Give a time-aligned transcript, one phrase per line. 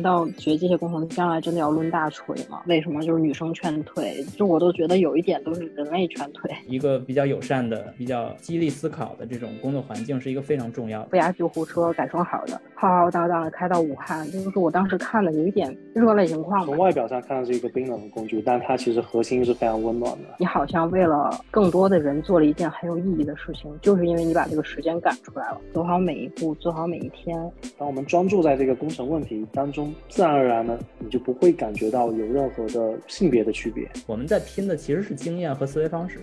[0.00, 2.62] 难道学机械工程将来真的要抡大锤吗？
[2.64, 4.24] 为什么就是女生劝退？
[4.34, 6.50] 就我都觉得有一点都是人类劝退。
[6.66, 11.08] 一个比较友善的、比较激励思考的这种工作环境是一个非常重要的。
[11.10, 16.64] 负压救护车改装好的，浩浩荡荡的开到武汉，就是我当时看的有一点热泪盈眶。
[16.64, 20.28] 从外表上看是一个冰冷的工具，但它其实核心是非常温暖的。
[20.38, 27.38] 你好像为了更多的人做了一件很有意义的事情，就是因为你把这个时间赶出来了，走好每一步，做好每一天。
[27.76, 33.88] 当我们专注在这个工程问题当中，自然而然呢，你就不会感觉到有任何的性别的区别。
[34.06, 36.20] 我们在拼的其实是经验和思维方式。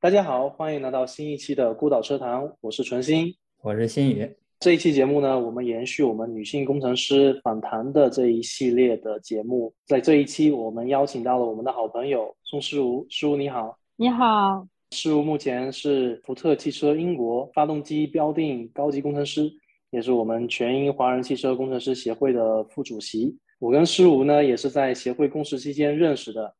[0.00, 4.28] 大家好，欢迎来到新一期的孤岛车谈，我是纯心，我是新宇。
[4.60, 14.66] 这一期节目呢，我们延续我们女性工程师访谈的这一系列的节目，在这一期我们邀请到了我们的好朋友宋诗如，诗如你好，你好。
[14.92, 19.50] 诗如目前是福特汽车英国发动机标定高级工程师，
[19.92, 23.36] 也是我们全英华人汽车工程师协会的副主席。
[23.60, 26.52] 我跟诗如呢，也是在协会共事期间认识的。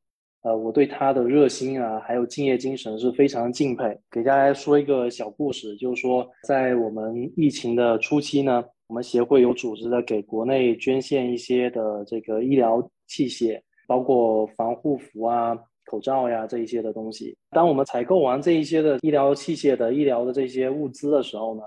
[0.42, 3.98] 呃，我对他的热心啊，还有敬业精神是非常敬佩。
[4.10, 13.58] 给大家说一个小故事，就是说，在我们疫情的初期呢，我们协会有组织的给国内捐献一些的这个医疗器械，
[13.88, 15.58] 包括防护服啊。
[15.84, 17.36] 口罩呀，这一些的东西。
[17.50, 21.62] 当我们采购完这一些的医疗器械的医疗的这些物资的时候呢，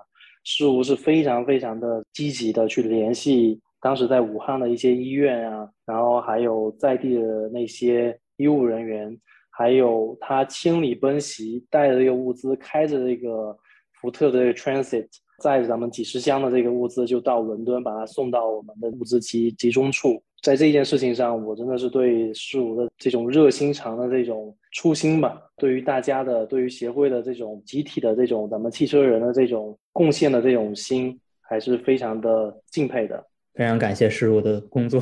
[0.46, 9.16] 事务是非常非常的积极的去联系当时在武汉的一些医院啊，然后还有在地的那些医务人员，
[9.52, 13.56] 还有他清理奔袭带着这个物资，开着这个
[14.00, 15.08] 福特的 transit，
[15.40, 20.22] 载着咱们几十箱的这个物资就到伦敦，把它送到我们的物资集集中处。
[20.42, 33.26] 在这件事情上，我真的是对事务的这种热心肠的这种初心吧，对于大家的、对于协会的这种集体的这种咱们汽车人的这种贡献的这种心，还是非常的敬佩的。
[33.56, 35.02] 非常感谢施如的工作，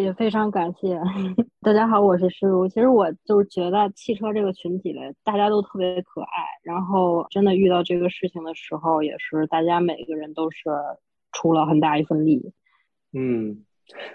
[0.00, 1.00] 也非常感谢。
[1.60, 2.68] 大家好，我是施如。
[2.68, 6.44] 其实我就是觉得汽车这个群体嘞，大家都特别可爱。
[6.62, 10.70] 然后真的遇到这个事情的时候，也是大家每个人都是
[11.32, 12.52] 出了很大一份力。
[13.12, 13.64] 嗯。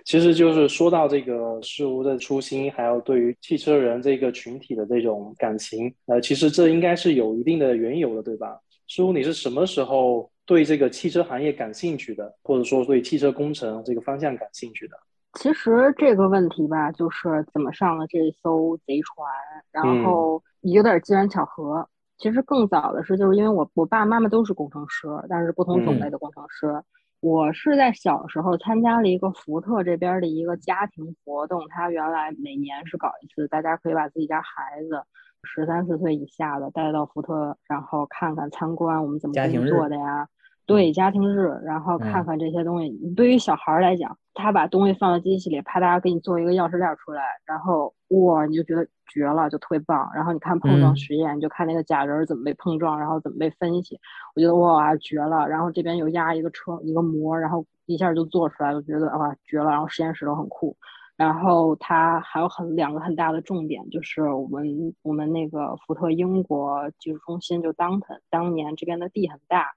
[0.04, 8.60] 其实就是说到这个事物的初心，还有对于汽车人这个群体的这种感情，呃，其实这应该是有一定的缘由的，对吧？
[8.88, 14.98] 师傅，你是什么时候对这个汽车行业感兴趣的，或者说对汽车工程这个方向感兴趣的？
[15.34, 19.28] 其实这个问题吧，就是怎么上了这艘贼船，
[19.72, 21.88] 然后有点机缘巧合。
[22.18, 26.84] 其实更早的是，就是因为我我爸爸妈妈都是工程师，但是不同种类的工程师。
[27.20, 35.04] 我是在小时候参加了一个福特这边的一个家庭活动，他原来每年是搞一次，大家可以把自己家孩子
[35.44, 40.28] 十三四岁以下的带到福特，然后看看参观我们怎么工作的呀。
[40.66, 42.90] 对家庭日，然后看看这些东西。
[43.16, 50.10] 对于小孩来讲，他把东西放到机器里，啪嗒给你做一个钥匙链出来，然后哇，你就觉得绝了，就特别棒。
[50.16, 54.00] 然后你看碰撞实验，你就看那个假人怎么被碰撞，然后怎么被分析，
[54.36, 55.48] 我觉得哇，绝了。
[55.48, 59.70] 然后这边又压一个车一个模，然后一下就做出来就，觉得哇，绝了。
[59.70, 60.78] 然后实验室都很酷。
[61.18, 69.74] 然后它还有很两个很大的重点，就是我们我们那个福特英国技术中心就当 n 当年这边的地很大。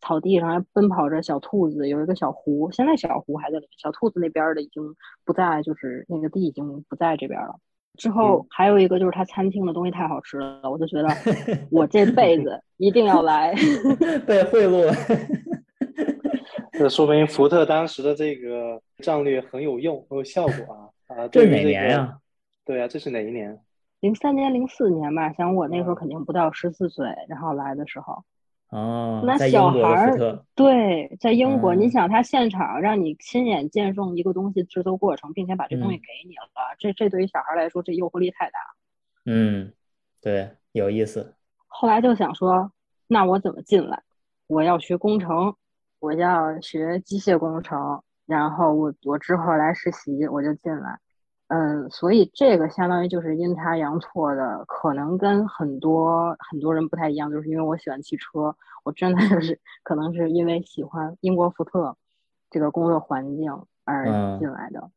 [0.00, 4.94] 草地上还奔跑着小兔子，有一个小湖，现在小湖还在里面，小兔子那边的已经
[5.24, 7.56] 不在，就是那个地已经不在这边了。
[7.96, 11.08] 之后还有一个就是他餐厅的东西太好吃了，我就觉得
[11.70, 13.52] 我这辈子一定要来。
[14.24, 14.94] 被贿赂，
[16.78, 21.16] 这说明福特当时的这个战略很有用，很有效果啊！
[21.16, 22.18] 啊，这是哪年呀？
[22.64, 23.58] 对啊，这是哪一年？
[23.98, 25.32] 零三年、零四年吧。
[25.32, 28.22] 想我那时候肯定不到十四岁，然后来的时候。
[28.70, 38.58] 哦，那小孩儿对，在英国，你想他现场让你亲眼见证一个东西制作过程，并且把这东西给你了，这这对于小孩来说，这诱惑力太大。
[39.24, 39.72] 嗯，
[40.20, 41.34] 对，有意思。
[41.66, 42.70] 后来就想说，
[43.06, 44.02] 那我怎么进来？
[44.46, 45.54] 我要学工程，
[45.98, 50.98] 我要学机械工程，然后我我之后来实习，我就进来。
[51.48, 58.54] 嗯，所以这个相当于就是阴差阳错的，可能跟很多很多人不太一样，就是因为我喜欢汽车，
[58.84, 61.96] 我真的就是 可能是因为喜欢英国福特
[62.50, 63.50] 这个工作环境
[63.84, 64.04] 而
[64.38, 64.90] 进来的。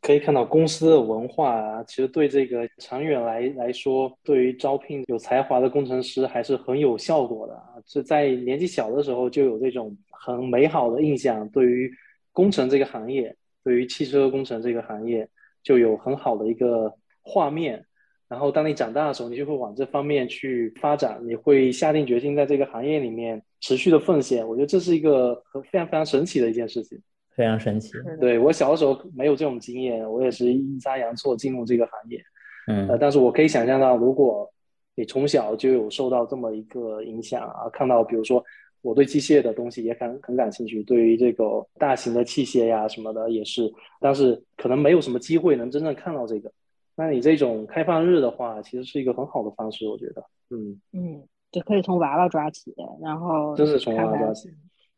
[0.00, 7.74] 可以看到公司的文化啊，其实对这个长远来来说，对于招聘有才华的工程师还是很有效果的啊。
[7.84, 11.92] 是在年纪小的时候就有这种很美好的印象，对于
[12.32, 15.28] 工程这个行业，对于汽车工程这个行业。
[15.62, 16.92] 就有很好的一个
[17.22, 17.84] 画面，
[18.28, 24.46] 然后当你长大的时候，你就会往这方面去发展，你会下定决心在这个行业里面持续的奉献。
[24.46, 25.34] 我觉得这是一个
[25.70, 26.98] 非常非常神奇的一件事情，
[27.36, 27.92] 非常神奇。
[28.20, 32.20] 对我小的时候没有这种经验，我也是阴差阳错进入这个行业。
[32.68, 34.50] 嗯，呃，但是我可以想象到，如果
[34.94, 38.44] 你从小就有受到这么一个影响啊，看到比如说
[38.82, 46.52] 我对机械的东西也感很感兴趣，对于这个大型的器械呀什么的也是，但是可能没有什么机会能真正看到这个。
[46.94, 54.50] 那你这种开放日的话，其实是一个很好的方式，我觉得，嗯嗯，就可以从娃娃抓起，然后真是从娃娃抓起，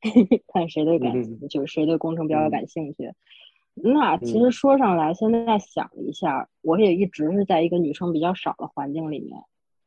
[0.52, 1.12] 看谁对感，
[1.48, 3.12] 就是谁对工程比较感兴趣。
[3.74, 9.42] 那其实说上来，现在想了一下，我也一直是在一个女生比较少的环境里面。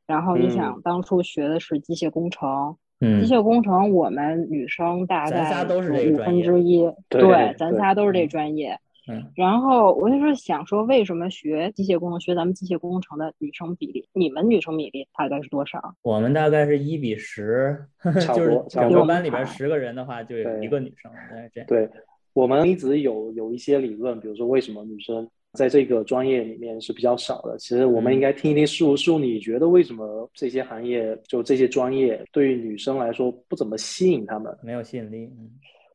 [0.05, 8.77] 然后你想，当初学的是机械工程，嗯，机械工程我们女生大概五分之一，对，咱仨都是这专业。
[9.09, 15.95] 嗯，然后我就是想说，为什么学机械工程、学咱们机械工程的女生比例，你们女生比例大概是多少？
[16.01, 17.77] 我们大概是一比十，
[18.35, 21.09] 就是整个班里边十个人的话，就有一个女生。
[21.53, 21.63] 对。
[21.63, 21.89] 对，
[22.33, 27.57] 我们一直有有一些理论，比如说为什么女生在这个专业里面是比较少的。
[27.57, 34.55] 其实我们应该听一听树树，你觉得为什么这些行业就这些专业对于女生来说不怎么吸引她们？
[34.61, 35.25] 没有吸引力。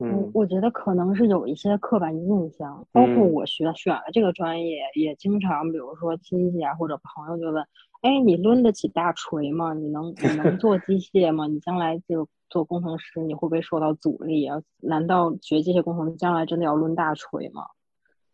[0.00, 0.12] 嗯。
[0.14, 7.64] 我我觉得可能是有一些刻板印象，包括我学选了这个专业，也经常，比如说亲戚啊或者朋友就问，
[8.00, 9.72] 哎，你抡得起大锤吗？
[9.74, 11.46] 你能你能做机械吗？
[11.46, 14.60] 你将来就做工程师，你会不会受到阻力啊？
[14.80, 17.62] 难道学机械工程将来真的要抡大锤吗？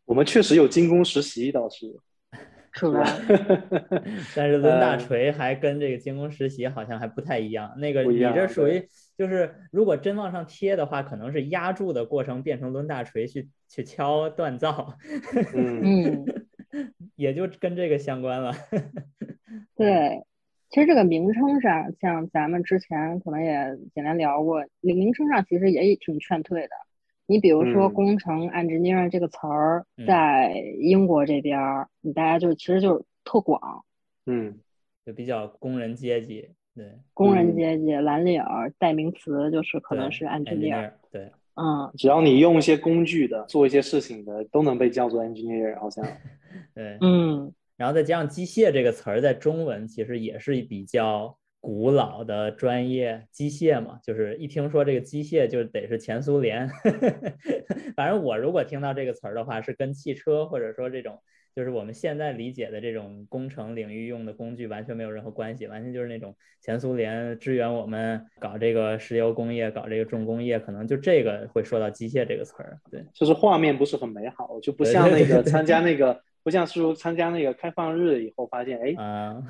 [0.08, 1.86] 我们确实有精工实习倒是。
[2.70, 3.02] 是吧？
[4.36, 7.74] 但是抡大锤还跟这个精工实习好像还不太一样。
[7.78, 14.96] 那个你这属于就是如果真往上贴的话，可能是压铸的过程变成抡大锤去去敲锻造。
[15.54, 16.24] 嗯，
[17.16, 18.52] 也就跟这个相关了。
[19.74, 20.22] 对，
[20.68, 26.70] 其实这个名称上，像咱们之前可能也简单聊过，名称上其实也挺劝退的。
[27.30, 31.60] 你比如说“工程 engineer” 这个词儿，在英国这边，
[32.00, 33.84] 你大家就其实就是特广，
[34.24, 34.58] 嗯，
[35.04, 38.42] 就比较工人阶级，对，工人阶级蓝领
[38.78, 46.02] 代名词就是可能是 engineer，对，嗯，只要你用一些工具的，做一些事情的，都能被叫做 engineer，好像，
[46.74, 51.36] 对，嗯，然后再加上机械这个词儿，在中文其实也是比较。
[51.60, 56.68] 古老的专业机械嘛，就是一听说这个机械就得是前苏联。
[57.96, 61.20] 反正我如果听到这个词儿的话，是跟汽车或者说这种
[61.56, 72.78] 就是我们现在理解的这种工程领域用的工具完全没有任何关系，完全就是那种前苏联支援我们搞这个石油工业、搞这个重工业，可能就这个会说到机械这个词儿。
[72.88, 76.22] 对，就是画面不是很美好，就不像那个参加那个。
[76.48, 78.96] 不像是说参加那个开放日以后发现，哎，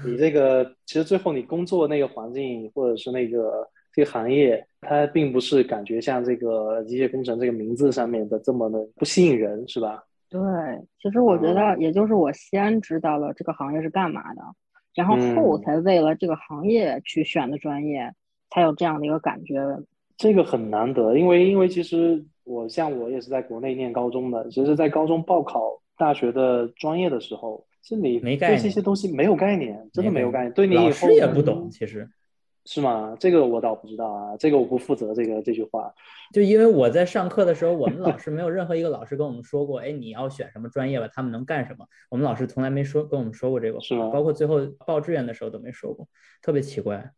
[0.04, 10.02] 你这个其实最后你工作那个环境或者是那个这个行业，它并不是感觉像这个机械工程这个名字上面的这么的不吸引人，是吧？
[10.28, 10.40] 对，
[11.00, 14.42] 其实我觉得也就是我先知道了这个行业是干嘛的，
[14.96, 18.12] 然后后才为了这个行业去选的专业，
[18.50, 19.54] 才有这样的一个感觉。
[20.16, 25.80] 这个很难得，因为因为其实我像我也是在国内念高中的，其实，在高中报考。
[25.98, 30.52] 大学的专业的时候，是你对这些东西没有概念，真的没有概念。
[30.52, 32.08] 对你以后也不懂，其实
[32.64, 33.16] 是吗？
[33.18, 35.14] 这个我倒不知道啊，这个我不负责。
[35.14, 35.92] 这个这句话，
[36.32, 41.86] 就因为我在上课的时候，我们老师没有任何一个老师跟我们说过，哎，你要选什么专业吧，他们能干什么？
[42.10, 44.10] 我们老师从来没说跟我们说过这个，是吗？
[44.10, 46.06] 包括最后报志愿的时候都没说过，
[46.42, 47.10] 特别奇怪。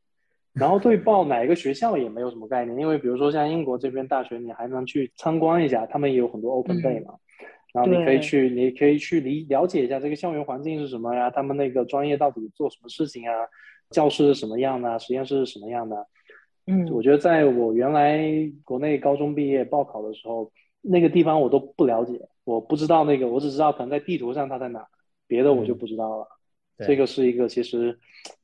[0.53, 7.15] 然后对报哪一个学校也没有什么概念，因为比如说像英国这边大学，你还能去参观一下，他们也有很多 open day 嘛。
[7.73, 11.31] 然后你可以去，你可以去理了解一下这个校园环境是什么呀？
[11.31, 13.35] 他们那个专业到底做什么事情啊？
[13.91, 14.99] 教室是什么样的？
[14.99, 16.07] 实验室是什么样的？
[16.67, 18.23] 嗯，我觉得在我原来
[18.65, 24.87] 国内高中毕业报考的时候，那个地方我都不了解，我不知道那个，我只知道可能在地图上它在哪，
[25.27, 26.27] 别的我就不知道了。
[26.79, 27.99] 这个是一个其实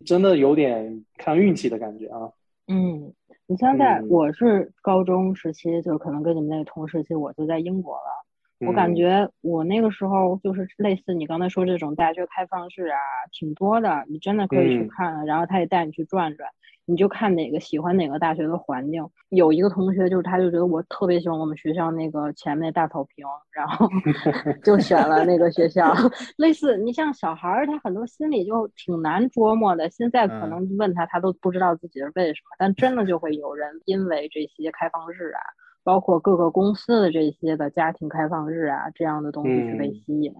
[0.05, 2.31] 真的有点看运气的感觉啊。
[2.69, 3.13] 嗯，
[3.47, 8.26] 你现在我是高中时期，就可能跟你们那个同时期，我就在英国了。
[8.61, 12.99] 我感觉我那个时候就是类似你刚才说这种大学开放式啊，
[13.31, 15.27] 挺多的，你真的可以去看。
[15.27, 16.49] 然后他也带你去转转，
[16.87, 19.07] 你就看哪个喜欢哪个大学的环境。
[19.29, 23.87] 有一个同学就是他就觉得我特别喜欢我们学校那个前面大草坪，然后
[24.65, 25.93] 就选了那个学校。
[26.39, 29.91] 类似你像小孩儿，他很多心里就挺难琢磨的。
[29.91, 35.41] 现在可能问他，他都不知道自己是为什么，但真的就会有人因为这些开放式啊。
[35.87, 40.35] 包括各个公司的这些的家庭开放日啊，这样的东西去被吸引。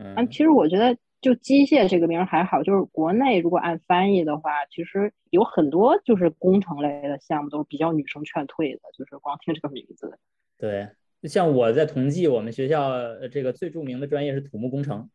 [0.00, 10.16] 嗯，其实我觉得就机械这个名还好，就是国内如果按翻译的话，其实有很多就是工程类的项目都是比较女生劝退的，就是光听这个名字。
[10.56, 10.88] 对，
[11.24, 12.92] 像我在同济，我们学校
[13.32, 15.10] 这个最著名的专业是土木工程，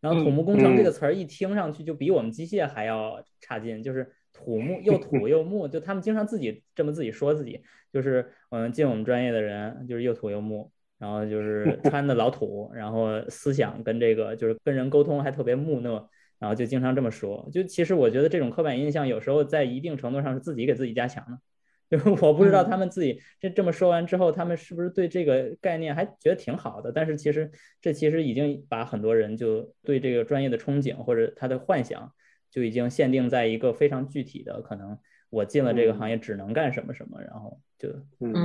[0.00, 7.62] 然后土木工程这个词儿一听上去就比我们机械还要差劲，就是土木又 土又木，就他们经常自己这么自己说自己，
[7.96, 10.70] 就是我们进我们专业的人就是又土又木。
[10.98, 17.46] 然后就是穿的老土，然后思想跟这个就是跟人沟通还特别木讷，然后就经常这么说。
[17.52, 21.38] 就其实我觉得这种刻板印象有时候在一定程度上是自己给自己加强的。
[21.90, 26.90] 就我不知道他们自己这这么说完之后，他们是不是对这个概念还觉得挺好的？
[26.90, 27.50] 但是其实
[27.82, 32.10] 这其实已经把很多人就对这个专业的憧憬或者他的幻想
[32.50, 34.98] 就已经限定在一个非常具体的，可能
[35.28, 37.88] 我进了这个行业只能干什么什么，然后就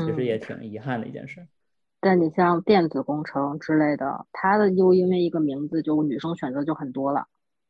[0.05, 1.45] 其实也挺遗憾的一件事。
[1.99, 7.25] 但你像电子工程之类的，它的又因为一个名字，就女生选择就很多了。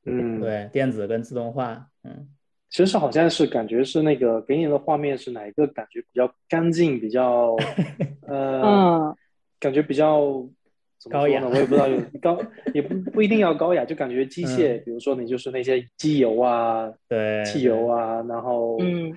[0.06, 2.28] 嗯，对，电子跟自动化，嗯，
[2.70, 7.56] 其实好像是感觉是那个给你的画面是哪一个感觉比较干净，比较
[8.26, 9.16] 呃，
[9.60, 10.44] 感觉比较
[11.10, 11.50] 高雅呢？
[11.50, 12.40] 我也不知道， 有高
[12.74, 19.12] 也不不一定要高雅，就感觉机械，比如说你就是那些机油啊，对，汽油啊，然后嗯，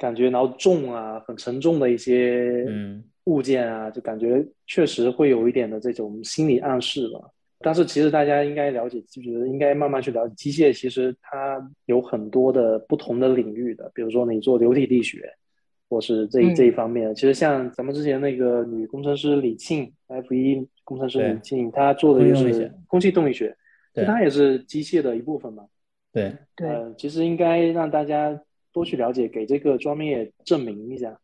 [0.00, 3.04] 感觉然后重啊，很沉重的一些嗯。
[3.24, 7.20] 物件啊，就感觉确实会有一点的这种心理暗示吧。
[7.60, 13.88] 但是其实大家应该了解，就觉得应该慢慢去了解机械，其实它有很多的不同的领域的。
[13.94, 15.30] 比如说你做流体力学，
[15.88, 23.54] 或是这这一方面，其实像咱们之前那个女工程师李沁，F 一工程师李沁，她做的就是空气动力学，
[24.06, 25.64] 她也是机械的一部分嘛。
[26.12, 28.36] 对对，其实应该让大家
[28.72, 31.20] 多去了解，给这个专业证明一下。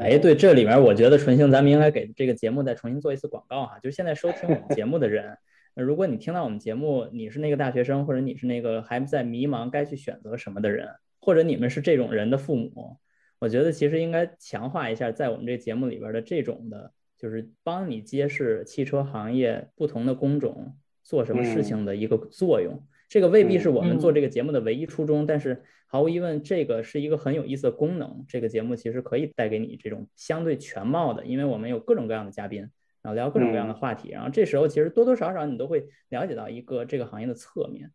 [0.00, 3.78] 哎，对，这里面我觉得纯星，咱们应该给这个节目再重新做一次广告哈。
[3.80, 5.36] 就是现在收听我们节目的人，
[5.76, 10.88] 如果你听到我们节目，你是那个大学生，或者你是那个还在迷茫该去选择什么的人，
[11.20, 12.96] 或者你们是这种人的父母，
[13.40, 22.82] 我觉得其实应该强化一下在我们这节目里边的这种的，就是帮你揭示汽车行业不同的工种做什么事情的一个作用。
[23.14, 28.24] 这个未必是我们做这个节目的唯一初衷，但是毫无疑问，这个是一个很有意思的功能。
[28.26, 32.68] 这个节目其实可以带给你这种相对全貌的，因为我们有各种各样的嘉宾，
[33.02, 37.88] 然后聊各种各样的话题，然后这时候其实多多少少你都会了解到一个这个行业的侧面。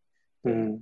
[0.46, 0.82] 嗯，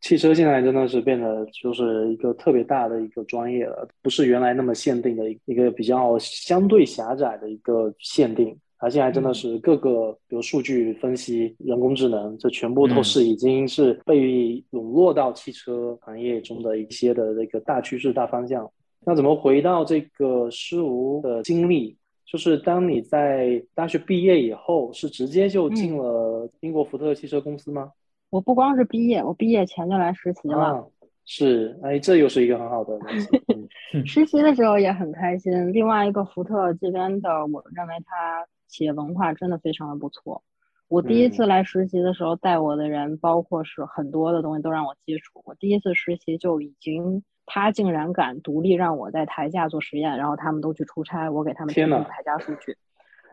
[0.00, 8.58] 汽车现在真的是变得就是一个特别大的一个专业了，不是原来那么限定的一个比较相对狭窄的一个限定。
[8.84, 18.70] 它现在真的是各个，比如数据分析、人工智能，这全部都是已经是被笼络到汽车行业中的一些的这个大趋势、大方向。
[19.06, 21.96] 那怎么回到这个师无的经历？
[22.26, 27.90] 就是当你在大学毕业以后，是直接就进了英国福特汽车公司吗？
[28.28, 30.86] 我不光是毕业，我毕业前就来实习了。
[31.24, 32.98] 是，哎，这又是一个很好的
[34.04, 35.72] 实习的时候也很开心。
[35.72, 38.46] 另外一个福特这边的，我认为他。
[38.74, 40.42] 企业文化真的非常的不错。
[40.88, 45.40] 我第一次来实习的时候，带我的人，包括是很多的东西都让我接触。
[45.44, 52.76] 我第一次实习就已经，他竟然敢独立让我在台下做实验，然后他们都去出差，我给他们提供台下数据。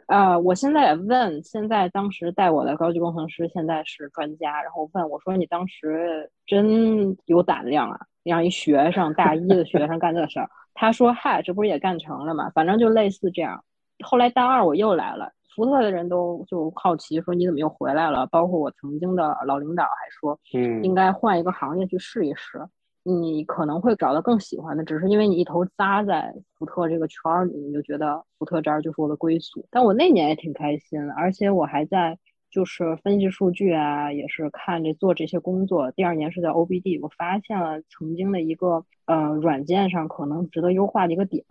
[0.07, 12.49] 啊，我现在也问，现在当时带我的高级工程师现在是专家，然后问我说：“你当时真有胆量啊，让一学生大一的学生干这事儿。”他说：“嗨，这不是也干成了嘛？
[12.51, 13.63] 反正就类似这样。”
[14.01, 18.25] 后来大二我又来了，福特的人都就好奇说你怎么又回来了？
[18.27, 22.59] 包括我曾经的老领导还说，嗯，应该换一个行业去试一试，
[23.03, 24.83] 你可能会找到更喜欢的。
[24.83, 29.65] 只是因为你一头扎在福特这个圈里，你就觉得福特这儿就是我的归宿。
[29.69, 32.17] 但我那年也挺开心，而且我还在
[32.49, 35.91] 就是分析数据啊，也是看着做这些工作。
[35.91, 41.45] 第二年是在 OBD，我发现了曾经的一个呃软件上可能值得优化的一个点。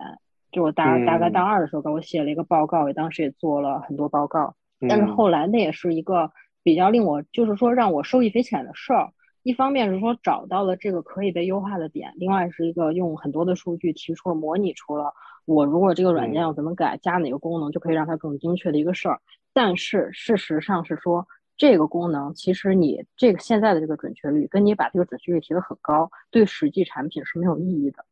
[0.51, 4.53] 就我大大概大二的时候，给我写了一个报告，也当时也做了很多报告。
[4.89, 6.31] 但是后来那也是一个
[6.63, 9.11] 比较令我，就是说让我受益匪浅的事儿。
[9.43, 15.13] 一方面是说找到了这个可以被优化的点，另外是一个用很多的数据提出了模拟出了
[15.45, 19.19] 我如果这个软件要怎么改，加哪个功能就可以让它更精确的一个事儿。
[19.53, 21.27] 但是事实上是说，
[21.57, 28.05] 这个功能其实你这个现在的这个准确率，跟你把这个准确率提得很高，对实际产品是没有意义的。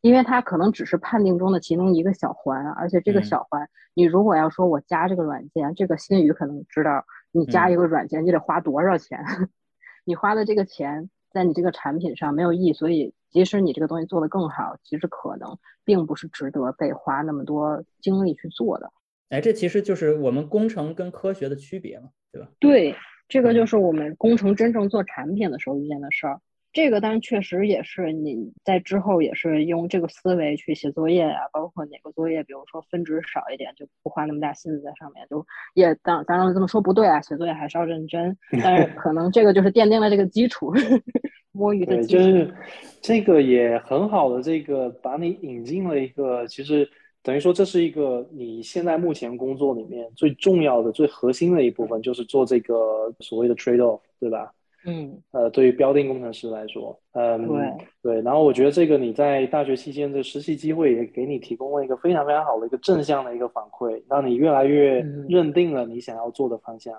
[0.00, 9.18] 因为它可能只是判定中的其中一个小环，而且这个小环，你如果要说我加这个软件，这个新宇可能知道你加一个软件你得花多少钱，
[10.04, 18.90] 你花的这个钱在你这个产品上没有意义，所以即使你这个东西做得更好，其实可能并不是值得被花那么多精力去做的。
[19.28, 22.48] 哎，这其实就是我们工程跟科学的区别嘛，对吧？
[22.58, 22.94] 对。
[23.28, 26.40] 这个就是我们工程真正做产品的时候遇见的事儿。
[26.72, 35.26] 这个当然确实也是你在之后也是用这个思维去写作业啊，包括哪个作业，比如说分值少一点，就不花那么大心思在上面。
[35.28, 40.72] 就也当当然这么说不对啊，写作业还是要认真， 但是可能这个就是奠定了这个基础，
[41.50, 42.18] 摸鱼的基础。
[42.18, 42.54] 就是
[43.00, 46.88] 这个也很好的这个把你引进了一个，其实
[47.22, 54.52] 等于说这是一个你现在目前工作里面最重要的、最核心的一部分，就是做这个所谓的 trade off，对吧？
[54.86, 66.94] 嗯，呃，对于标定工程师来说，嗯，对对，然后我觉得这个你在大学期间的实习机会也给你提供了一个非常非常好的一个正向的一个反馈，让你越来越认定了你想要做的方向。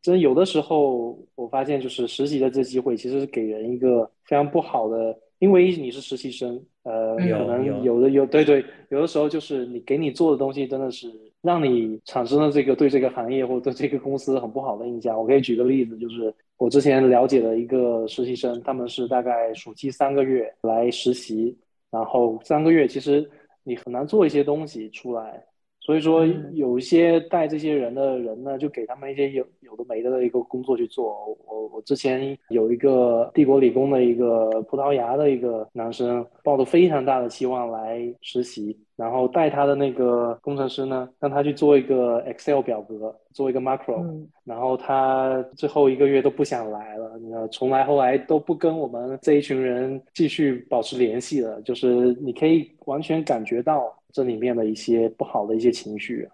[0.00, 11.10] 真有的时候我发现，就是实习的这机会其实是给人一个非常不好的，因为你是实习生，呃，可能有的有对对，有的时候就是你给你做的东西真的是
[11.42, 15.18] 让你产生了这个对这个行业或者对这个公司很不好的印象。
[15.18, 16.32] 我可以举个例子，就是。
[16.58, 21.56] 我之前了解的一个实习生，他们是大概暑期三个月来实习，
[21.90, 23.28] 然后三个月其实
[23.62, 25.44] 你很难做一些东西出来，
[25.80, 31.36] 所以说有一些带这些人的人呢，就给他们一些有有的没的的一个工作去做。
[31.46, 38.76] 我我之前有一个帝国理工的一个葡萄牙的一个男生，抱着非常大的期望来实习。
[38.96, 44.02] 然后带他的那个工程师呢，让他去做一个 Excel 表格，做一个 macro。
[44.44, 51.60] 然后他最后一个月都不想来了，你知道，从来后来都不跟我们这一群人继续保持联系了。
[51.60, 56.26] 就是你可以完全感觉到这里面的一些不好的一些情绪。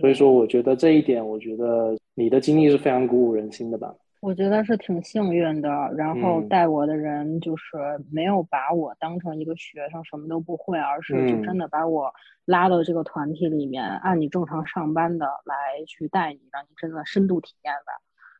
[0.00, 3.94] 所以说，我觉得这一点，我觉得你的经历是非常鼓舞人心的吧。
[4.24, 7.76] 我觉得是挺幸运的，然后带我的人就是
[8.10, 12.10] 没有把我当成一个学生，什么都不会，而是就真的把我
[12.46, 17.92] 拉到这个团体里面，按你正常上班的来去带你，让你真的深度体验吧。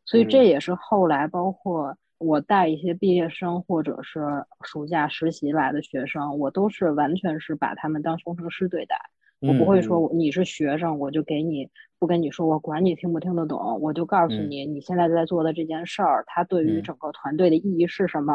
[0.07, 4.23] 所以这也是后来包括我带一些毕业生或者是
[4.63, 8.97] 暑假实习来的学生，我都是完全是把他们当工程师对待。
[9.41, 11.69] 我不会说你是学生，我就给你
[12.05, 18.35] 不跟你说，我管你听不听得懂，我就告诉你你现在在做的这件事儿，它对于整个团队的意义是什么。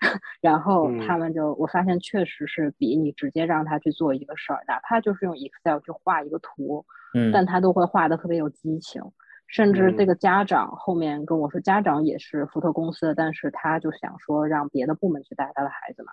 [0.40, 9.02] 然后他们就我发现确实是比你直接让他去做一个事儿，哪怕就是用 Excel 去画一个图，嗯，但他都会画的特别有激情。
[9.48, 16.12] 甚至这个家长后面跟我说，家长也是福特公司的，但是他就想说让别的部门去带他的孩子嘛。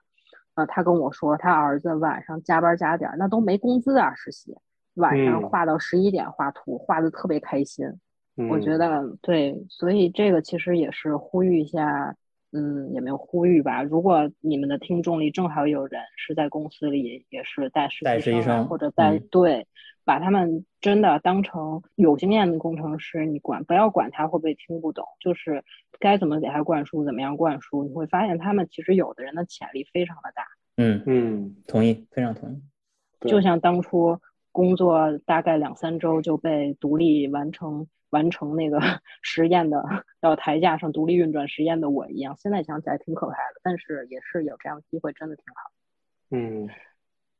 [0.68, 4.54] 他跟我说，他儿子晚上加班加点，那都没工资啊，实习
[5.00, 7.86] 晚上画到十一点画图，画的特别开心。
[8.50, 12.16] 我觉得对，所以这个其实也是呼吁一下，
[12.54, 13.84] 嗯，也没有呼吁吧。
[13.84, 19.68] 如果你们的听众里正好有人是在公司里也是带实习生或者带对，
[20.06, 25.62] 把他们真的当成有经验的工程师，你管不要管他会不会听不懂，就是
[26.00, 30.44] 该怎么给他灌输，怎么样灌输，你会发现他们其实有的人的潜力非常的大。
[30.78, 32.62] 嗯嗯，同意，非常同意。
[33.28, 34.18] 就像当初
[34.60, 38.78] 工作大概两三周就被独立完成 完成那个
[39.24, 39.82] 实验的
[40.20, 45.72] 到台架上独立运转实验的我一样，现在想起来挺可怕的，但是也是有这样机会，真的挺好。
[46.32, 46.68] 嗯。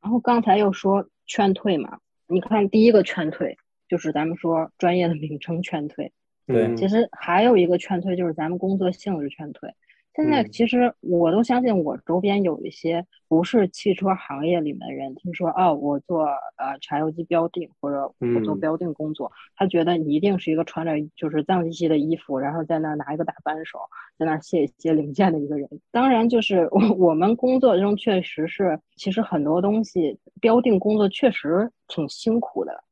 [0.02, 3.58] 然后刚才又说劝退嘛，你看第一个劝退
[3.90, 6.14] 就是咱们说专业的名称劝退，
[6.48, 9.74] 对，其实还有一个劝退就是咱们工作性质劝退。
[10.22, 16.26] 现在其实我都相信，我周边有一些不是汽车行业里面的人，听说哦，我做
[16.58, 23.80] 呃柴油机标定或者我做标定工作，他觉得你一定是一个穿着就是脏兮兮的衣服，然后在那拿一个大扳手
[24.18, 25.70] 在那卸一些零件的一个人。
[25.92, 32.84] 当然，就是我我们工作中确实是，其实很多东西标定工作确实挺辛苦的。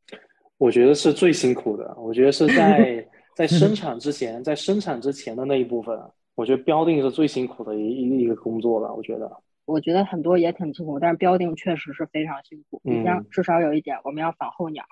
[0.58, 6.00] 我觉得是最辛苦的，我觉得是在 在生产之前，在生产之前的那一部分。
[6.38, 8.94] 我觉得标定是最辛苦的一一一个工作了。
[8.94, 12.80] 我觉得，我觉得很多也挺辛苦，但是标定确实是非常辛苦。
[12.84, 14.86] 你像至少有一点，我们要防候鸟，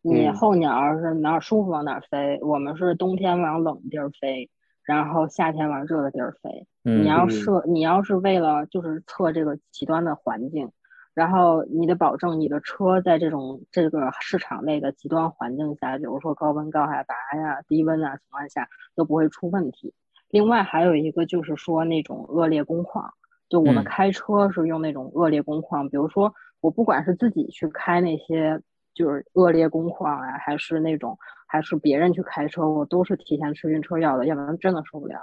[0.00, 2.38] 你候鸟是哪儿舒服往哪儿飞。
[2.40, 4.48] 我们是冬天往冷地儿飞，
[4.84, 6.68] 然后夏天往热的地儿飞。
[6.84, 10.70] 你要设，你要是为了就是测这个极端的环境，
[11.14, 19.92] 然后你得保证你的车在这种这个市场内的极端环境下，比如说高温、高海拔呀、低温啊情况下都不会出问题。
[20.36, 23.10] 另外还有一个就是说那种恶劣工况，
[23.48, 28.60] 就我们开车是用那种恶劣工况，比如说我不管是自己去开那些
[28.92, 31.18] 就是恶劣工况啊，还是那种
[31.48, 35.18] 还是别人去开车，我都是提前吃晕车药的，要不然真的受不了。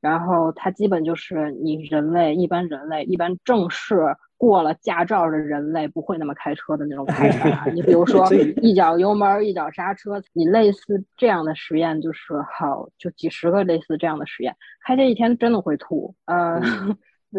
[0.00, 7.70] 然后它基本就是你人类一般人类一般正式过了驾照的人类不会那么开车的那种开法。
[7.72, 8.26] 你比如 说
[8.62, 16.14] 一脚油门一脚刹车，你类似这样的实验就是好，就几十个类似这样的实验，开这一天真的会吐。
[16.26, 16.60] 呃，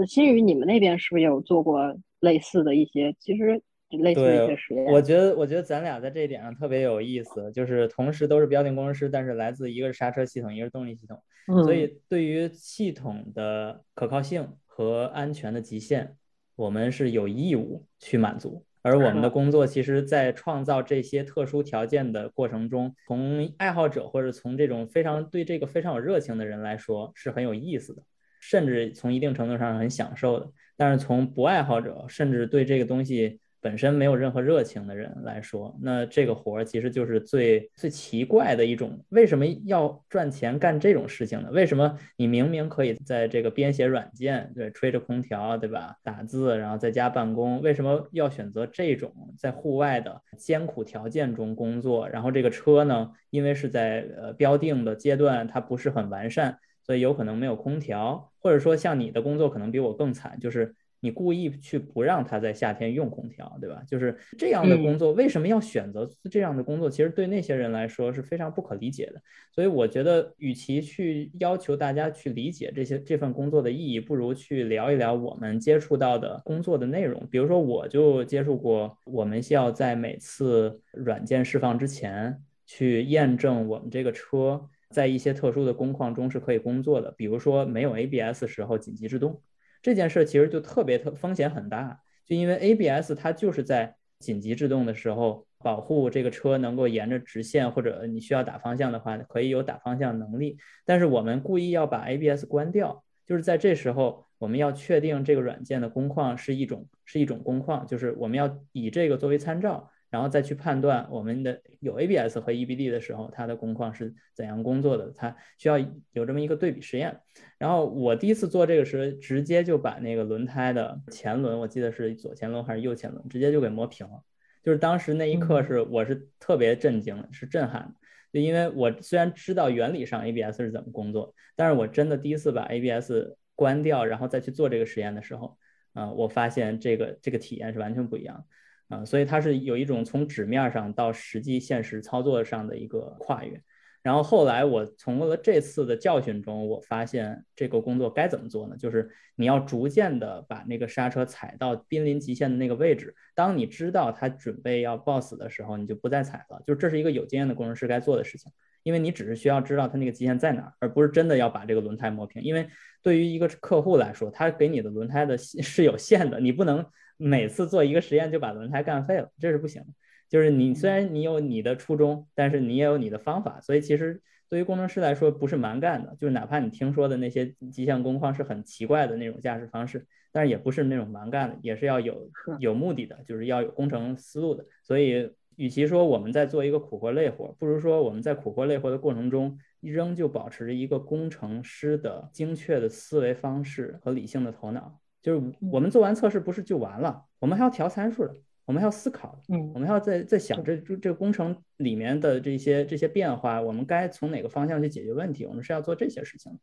[0.08, 3.16] 新宇，你们那边是不是有做过类似的一些？
[3.20, 3.62] 其实。
[3.90, 11.18] 类似一些实验，我觉得，我觉得咱俩在这一点上特别有意思，就是同时都是标定工程师，但是来自一个是刹车系统，一个是动力系统，
[11.64, 16.18] 所以对于系统的可靠性和安全的极限，
[16.58, 18.66] 我们是有义务去满足。
[18.82, 28.04] 而我们的工作，其实，在创造这些特殊条件的过程中，从爱好者或者从这种非常对这个非常有热情的人来说，是很有意思的，
[28.42, 30.52] 甚至从一定程度上很享受的。
[30.76, 33.40] 但是从不爱好者，甚至对这个东西。
[33.68, 38.98] 本身没有任何热情的人来说，那这个活儿其实就是最最奇怪的一种。
[39.10, 41.50] 为什么要赚钱干这种事情呢？
[41.52, 45.98] 为什么你明明可以在这个编写软件，对，吹着空调，对吧？
[46.02, 52.08] 打字，然后在家办公，为什么要选择这种在户外的艰苦条件中工作？
[52.08, 60.74] 然后这个车呢，因为是在呃标定的阶段，它不是很完善，所以有可能没有空调，或者说像你的工作可能比我更惨，就是。
[61.00, 63.84] 你故意去不让他在夏天用空调，对吧？
[63.88, 66.90] 就是这样的工作，为什么要选择这样的工作？
[66.90, 69.22] 其实对那些人来说是非常不可理解的。
[69.52, 77.28] 所以我觉得，与其去要求大家去理解这些这份工作的意义，不如去聊一聊我们接触到的工作的内容。
[77.30, 87.12] 比如说，我就接触过，我们需要在每次软件释放之前去验证我们这个车在一些特殊的工况中是可以工作的。
[87.18, 89.40] 比如说，没有 ABS 时候紧急制动。
[89.82, 100.58] 这件事其实就特别特风险很大，就因为 ABS 它就是在紧急制动的时候保护这个车能够沿着直线，或者你需要打方向的话，可以有打方向能力。
[100.86, 109.90] 但是我们故意要把 ABS 关掉，就是在这时候我们要确定这个软件的工况是一种是一种工况，就是我们要以这个作为参照。
[110.10, 115.78] 然后再去判断我们的有 ABS 和 EBD 的时候，它的工况是怎样工作的，它需要
[116.14, 117.20] 有这么一个对比实验。
[117.58, 124.24] 然后我第一次做这个时，直接就把那个轮胎的前轮，我记得是左前轮还是右前轮，直接就给磨平了。
[124.64, 127.94] 就是当时那一刻是我是特别震惊，是震撼的。
[128.34, 133.12] 就因为我虽然知道原理上 ABS 是怎么工作，但是我真的第一次把 ABS
[133.56, 135.58] 关掉，然后再去做这个实验的时候，
[135.94, 138.46] 啊，我发现这个这个体验是完全不一样。
[138.90, 143.62] 啊，所以它是有一种从纸面上到实际现实操作上的一个跨越。
[144.04, 148.78] 然后后来我从了这次的教训中，我发现这个工作该怎么做呢？
[148.78, 153.14] 就是你要逐渐的把那个刹车踩到濒临极限的那个位置。
[153.36, 156.62] 当你知道它准备要爆死的时候，你就不再踩了。
[156.66, 158.50] 就这是一个有经验的工程师该做的事情，
[158.84, 162.42] 因为你只是需要知道它那个极限在哪儿，而不是真的要把这个轮胎磨平。
[162.42, 162.70] 因为
[163.04, 166.86] 对于一个客户来说，他给你的轮胎的 是有限的，你不能。
[167.18, 169.88] 每次做一个实验就把轮胎干废了，这是不行的。
[170.30, 173.60] 就是你虽然你有你的初衷，但是你也有你的方法。
[173.62, 184.66] 所以其实对于工程师来说不是蛮干的，就是哪怕你听说的那些极限工况是很奇怪的那种驾驶方式，但是也不是那种蛮干的，也是要有有目的的，就是要有工程思路的。
[184.84, 195.00] 所以与其说我们在做一个苦活累活，不如说我们在苦活累活的过程中，仍旧保持着一个工程师的精确的思维方式和理性的头脑。
[195.28, 205.46] 就是我们做完测试不是就完了，我们还要调参数的，我们还要思考的，嗯，我们还要在在想这这这个工程里面的这些这些变化，我们该从哪个方向去解决问题？
[205.46, 206.58] 我们是要做这些事情。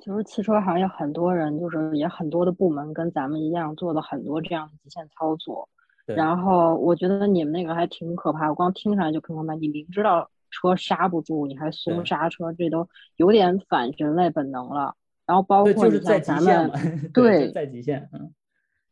[0.00, 5.68] 就是汽车行业很多人，就是也很多的部门跟咱们一样做的很多这样的极限操作。
[6.06, 9.54] 然后我觉得你们那个还挺可怕，我光听上来就可怕。
[9.54, 14.96] 你明知道车刹不住，你还松刹车，这都有点反人类本能了。
[15.30, 16.72] 然后包括就是在咱们，
[17.14, 18.34] 对，在极限，嗯，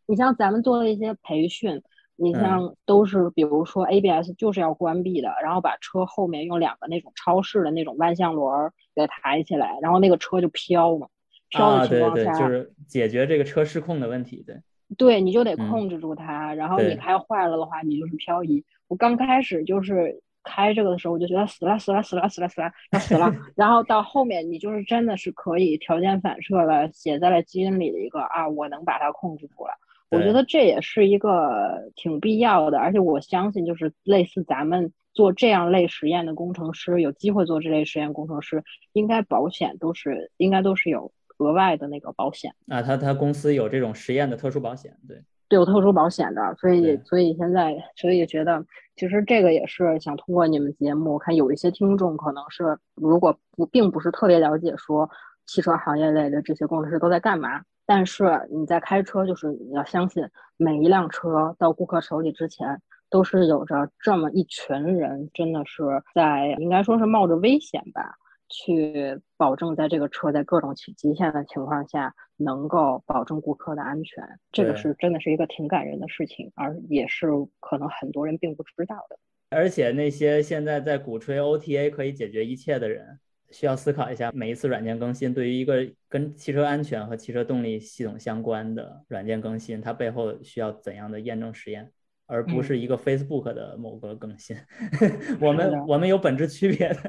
[0.07, 1.83] 你像咱们做的一些培训，
[2.15, 11.09] 你像都是比如说 ABS 就是要关闭的，然后把车后面用两个那种超市的那种万向轮给抬起来，然后那个车就飘嘛，
[11.49, 14.63] 飘的情况下就是解决这个车失控的问题，对，
[14.97, 18.65] 对，你就得控制住它，然后你开坏了的话，你就是漂移。
[18.87, 20.23] 我刚开始就是。
[20.43, 23.33] 开这个的时候，我就觉得死了死了死了死了死了要死了。
[23.55, 29.73] 然后到后面，你就是真的是可以条件反射了，写在了基因里的一个啊，我能把它控制住了。
[30.11, 42.81] 我觉得这也是一个挺必要的，而且我相信，就是类似咱们做这样类实验的工程师，有机会做这类实验工程师，应该保险都是应该都是有额外的那个保险啊。
[42.81, 45.23] 他他公司有这种实验的特殊保险，对。
[45.57, 48.65] 有特殊保险的，所以所以现在所以觉得，
[48.97, 55.09] 其实这个也是想通过你们节目，看有一些听众可能是如果不并不是特别了解说
[55.47, 65.83] 汽车行业类的这些工程师都在干嘛，但是你在开车，就是你要相信，每一辆车到顾客手里之前，都是有着这么一群人，真的是
[66.15, 68.15] 在应该说是冒着危险吧，
[68.49, 74.23] 去保证在这个车在各种极限的情况下，能够保证顾客的安全。
[74.53, 77.29] 这个是真的是一个挺感人的事情，而也是
[77.61, 79.19] 可能很多人并不知道的。
[79.51, 83.19] 而且那些现在在鼓吹 OTA 可以解决一切的人。
[83.51, 91.91] 需要思考一下，每一次软件更新对于一个跟汽车安全和汽车动力系统相关的软件更新，它背后需要怎样的验证实验，
[92.27, 94.55] 而不是一个 Facebook 的某个更新。
[95.41, 97.01] 我们我们有本质区别的。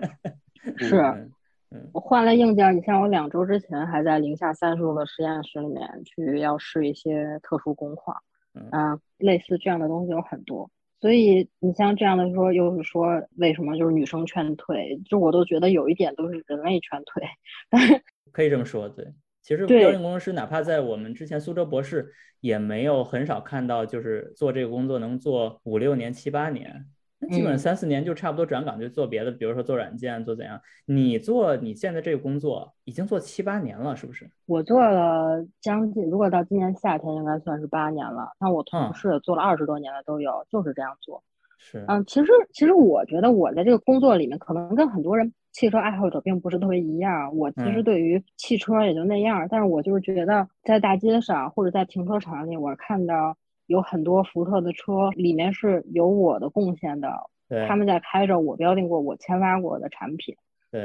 [0.77, 0.97] 是，
[1.71, 8.17] 嗯，我换了硬件，你像我两周之前还在零下三十度的实验室里面去要试一些特殊工况，
[8.53, 10.69] 嗯，类似这样的东西有很多。
[11.01, 14.99] 所以你像这样的说，又是说为什么就是女生劝退？
[15.05, 17.23] 就我都觉得有一点都是人类劝退。
[18.33, 19.13] 可以这么说，对。
[19.41, 26.85] 其实标准工程师哪怕在我们之前苏州博士也没有很少看到，就是做这个工作能做五六年、七八年。
[27.21, 30.61] 那基本上三四年就差不多转岗就做别的，比如说做软件做怎样。
[30.85, 34.29] 你做你现在这个工作已经做七八年了，是不是？
[34.45, 38.31] 我做了将近，如果到今年夏天应该算是八年了。
[38.39, 41.21] 那我同事做了二十多年的都有，就是这样做。
[41.57, 47.35] 是，嗯，其实其实我觉得我在这个工作里面，可能跟很多人汽车爱好者并不是特别一样。
[47.35, 53.35] 我其实对于汽车也就那样，但是我就是觉得在大街上或者在停车场里，我看到。
[53.69, 57.07] 有很多福特的车，里面是有我的贡献的，
[57.67, 60.35] 他们在开着我标定过、我签发过的产品，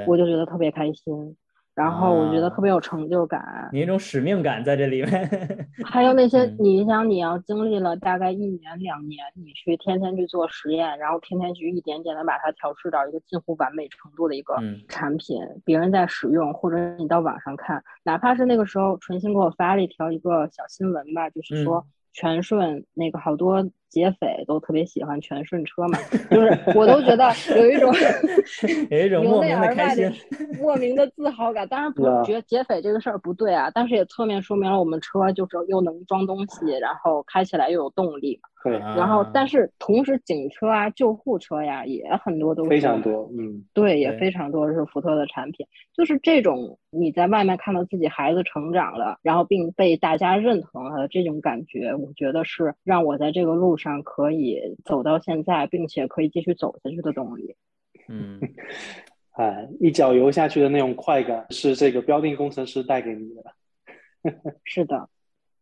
[0.06, 1.34] 我就觉得特别开心，
[1.74, 5.68] 然后我觉得特别有成就感，你那种使命感在这里面。
[5.82, 14.56] 还有那些，你想你要经历了大概一年两年，你去天天去做实验，然后天天去一点点的把它调试到一个近乎完美程度的一个
[14.88, 21.82] 产品，别人在使用，或者你到网上看，哪怕是那个时候纯心给我发了一条一个小新闻吧，就是说。
[22.14, 25.96] 全顺那个好多劫匪都特别喜欢全顺车嘛，
[26.28, 27.94] 就是我都觉得有一种
[28.90, 30.12] 有一种 莫名的开心，
[30.61, 31.68] 莫名的自豪感。
[31.68, 38.40] 当然不觉得劫匪这个事儿不对啊，但是也侧面说明了我们车就是又能装东西，然后开起来又有动力。
[38.64, 45.66] 对，然后但是同时警车啊、救护车呀也很多都非常多，嗯，对，也非常多是福特的产品。
[45.94, 57.56] 就是这种你在外面看到自己孩子成长了，然后并被大家认同了这种感觉，我觉得是让我在这个路上可以走到现在，并且可以继续走下去的动力。
[58.08, 58.40] 嗯，
[59.32, 63.44] 哎，一脚油下去的那种快感是这个标定工程师带给你的。
[64.64, 65.08] 是的。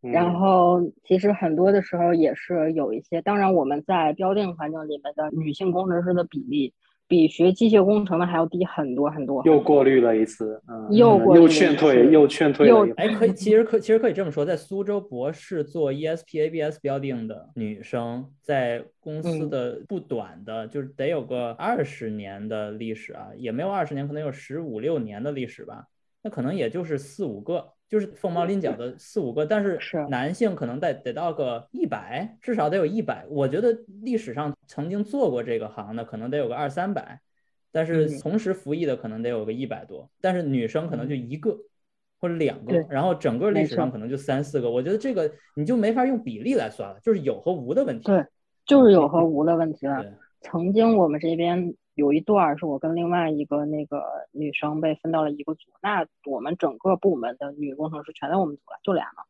[0.01, 6.75] 然后其实很多的时候也是有一些，当然我们在标定环境里面的女性工程师的比例
[7.13, 9.43] 比学机械工程的还要低很多很多。
[9.45, 12.67] 又过滤了一次，嗯，又又劝退，又劝退。
[12.67, 25.85] 又哎，可以，其实可其实可以这么说，在苏州博士做 ESP ABS 标定的女生，在公司的不短的，就是得有个二十年的历史啊，也没有二十年，可能有十五六年的历史吧，
[26.23, 27.63] 那可能也就是四五个。
[27.93, 29.79] 就是凤毛麟角的四五个，但是
[30.09, 33.27] 男性可能得得到个一百，至少得有一百。
[33.29, 37.21] 我觉得历史上曾经做过这个行的，可能得有个二三百，
[37.71, 40.09] 但是同时服役的可能得有个一百多。
[40.23, 41.55] 但是女生可能就一个
[42.19, 44.71] 或者两个，然后整个历史上可能就三四个。
[44.71, 48.07] 我觉得这个你就没法用比例来算了，就是有和无的问题。
[48.07, 48.25] 对，
[48.65, 50.03] 就是有和无的问题了。
[50.41, 51.75] 曾经我们这边。
[51.95, 54.03] 有一段儿是我跟另外一个那个
[54.33, 59.23] 女生被分到了一个组，那我们整个部门的女工程师全在我们组了，就俩嘛。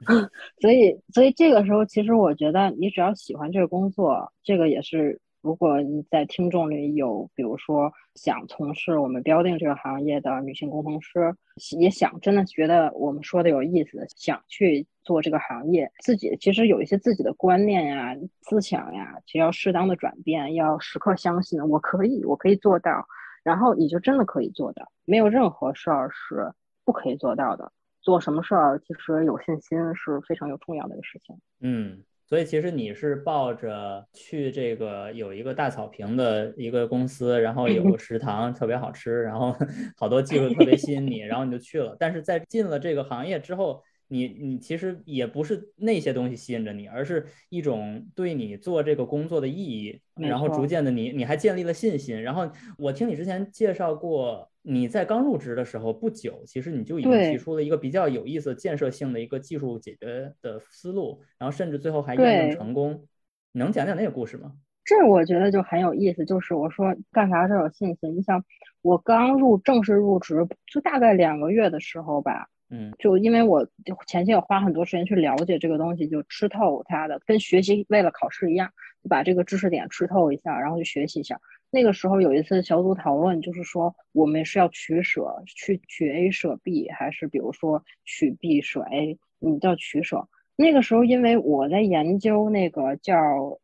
[0.60, 5.20] 所以，所以这个时候，其实我觉得你只要喜欢这个工作，这个也是。
[5.40, 11.34] 如果你在听众里有，比如说想从事我们标定这个行业的女性工程师，
[11.78, 23.06] 也想真的觉得我们说的有意思，想去做这个行业，自己其实有一些自己的观念呀、思想呀，其实要适当的转变，要时刻相信我可以，我可以做到，
[23.44, 26.52] 然后你就真的可以做到，没有任何事儿是
[26.84, 27.72] 不可以做到的。
[28.00, 31.36] 做什么事儿，其实有信心是非常有重要的一个事情。
[31.60, 32.02] 嗯。
[32.28, 39.56] 所以其实你是抱着去这个有一个大草坪的一个公司，然后有个 食堂特别好吃，然后
[39.96, 41.96] 好多技术特别吸引你，然后你就去了。
[41.98, 52.22] 但是在进了这个行业之后，你你其实也不是那些东西吸引着你，而是一种对你做这个工作的意义，然后逐渐的你你还建立了信心。
[52.22, 54.50] 然后我听你之前介绍过。
[54.70, 63.06] 你在刚入职的时候不久，其实你就已经提出了一个比较有意思、建设性的一个技术解决的思路，然后甚至最后还验证成功。
[63.52, 64.52] 能讲讲那个故事吗？
[64.84, 68.14] 这我觉得就很有意思，就是我说干啥都有信心。
[68.14, 68.44] 你想，
[68.82, 73.66] 我刚入正式入职就大概两个月的时候吧，嗯，就因为我
[74.06, 78.70] 前期要花很多时间去了解这个东西，就吃透它的，跟学习为了考试一样，
[79.02, 81.40] 就把这个知识点吃透一下，然后去学习一下。
[81.70, 89.18] 那个时候有一次小组讨论，就是说我们是要取舍，去取 A 舍 B，还是比如说取 B 舍 A？
[89.38, 90.28] 你叫取舍。
[90.56, 93.14] 那个时候，因为我在研究那个叫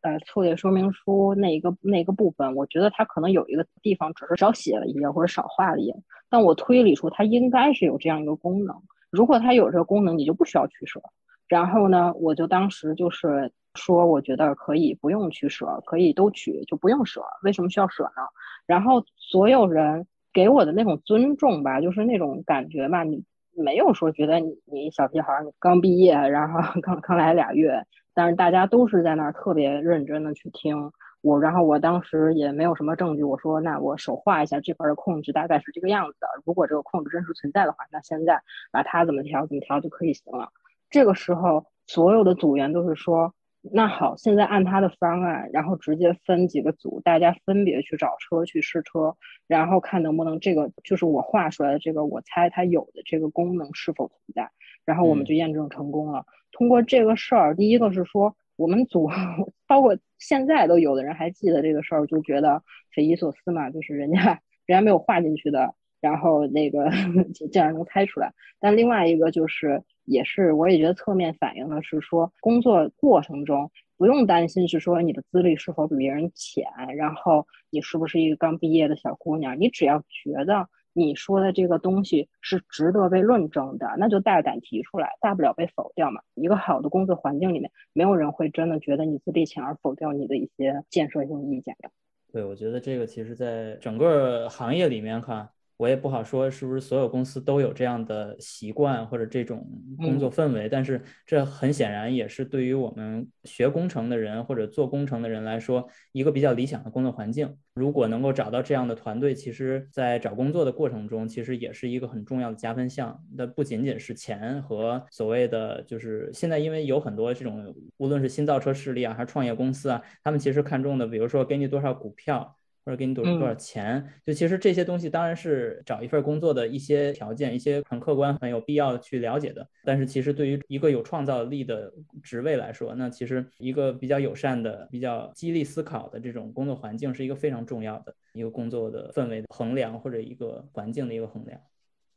[0.01, 5.95] 呃策略说明书那一个那个部分，我觉得它可能有一个地方只是少写了一页或者少画了一页，
[6.29, 8.81] 但我推理出它应该是有这样一个功能。
[9.09, 11.01] 如果它有这个功能，你就不需要取舍。
[11.49, 17.21] 然后呢，我就当时就是说，我觉得可以不用取舍，可以都取，就不用舍。
[17.43, 18.23] 为什么需要舍呢？
[18.65, 23.23] 然后所有人给我的那种尊重吧，就是那种感觉吧，你。
[23.57, 38.41] 没有说觉得你你小屁孩，你刚毕业，然后 刚刚来俩月，但是大家都是在那儿特别认真的去听我，然后我当时也没有什么证据，我说那我手画一下这块的控制大概是这个样子的，如果这个控制真实存在的话，那现在
[38.73, 40.49] 把它怎么调怎么调就可以行了。
[40.89, 43.33] 这个时候所有的组员都是说。
[43.73, 49.15] 那好，现在按他的方案，然后直接分几个组，大家分别去找车去试车，
[49.47, 54.49] 然后看能不能这个就是我画出来的这个，我猜它有的这个功能是否存在，
[54.85, 56.25] 然后我们就验证成功了。
[56.51, 59.09] 通过这个事儿，第一个是说我们组，
[59.67, 62.61] 包括现在都有的人还记得这个事儿，就觉得
[62.93, 66.89] 匪夷所思嘛，就是人家人家没有画进去的，然后那个
[67.33, 68.33] 竟然能猜出来。
[68.59, 69.83] 但另外一个就是。
[70.05, 76.65] 也是，我也觉得侧面反映的是说，工作过程中不用担心是说你的资历是否比别人浅，
[76.95, 86.21] 然后你是不是一个刚毕业的小姑娘，你只要觉得你说的这个东西是值得被论证的，那就大胆提出来，大不了被否掉嘛。
[86.35, 91.89] 一个好的工作环境里面，没有人会真的觉得你资历浅而否掉你的一些建设性意见的。
[92.31, 95.49] 对，我觉得这个其实在整个行业里面看。
[95.77, 107.57] 我也不好说是不是所有公司都有这样的习惯或者这种工作氛围，但是这很显然也是对于我们学工程的人或者做工程的人来说一个比较理想的工作环境。
[107.73, 113.21] 如果能够找到这样的团队，其实在找工作的过程中，其实也是一个很重要的加分项。
[113.35, 122.55] 那不仅仅是钱和所谓的，就是现在因为有很多这种无论是新造车势力啊，还是创业公司啊，他们其实看重的，比如说给你多少股票。
[122.85, 124.07] 或者给你多多少钱？
[124.23, 129.67] 就其实这些东西当然是找一份工作的一些条件，一些很客观、很有必要去了解的。
[129.83, 141.59] 但是其实对于一个有创造力的职位来说，那其实一个比较友善的、比较激励思考的这种工作环境是一个非常重要的一个工作的氛围的衡量，或者一个环境的一个衡量。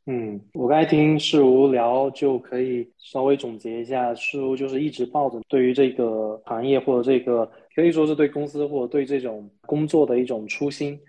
[0.05, 7.47] 嗯，我刚才听世如聊，就可以稍微总结一下，世如就是一直抱着对于这个行业或者这个
[7.79, 10.99] 可以说是对公司或者对这种工作的一种初心，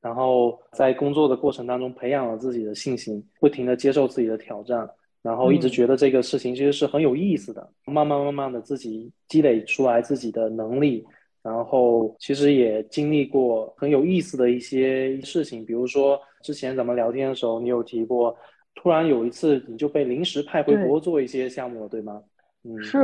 [0.00, 4.88] 然后在工作的过程当中培养了自己的信心，不停的接受自己的挑战，
[5.22, 11.04] 然后一直觉得这个事情其实是很有意思的，慢慢慢慢的自己积累出来自己的能力。
[11.40, 18.36] 然后其实也经历过很有意思的一些事情，比如说之前咱们聊天的时候，你有提过，
[18.74, 22.22] 突然有一次你就被临时派回国做一些项目了，对吗？
[22.64, 22.98] 嗯，是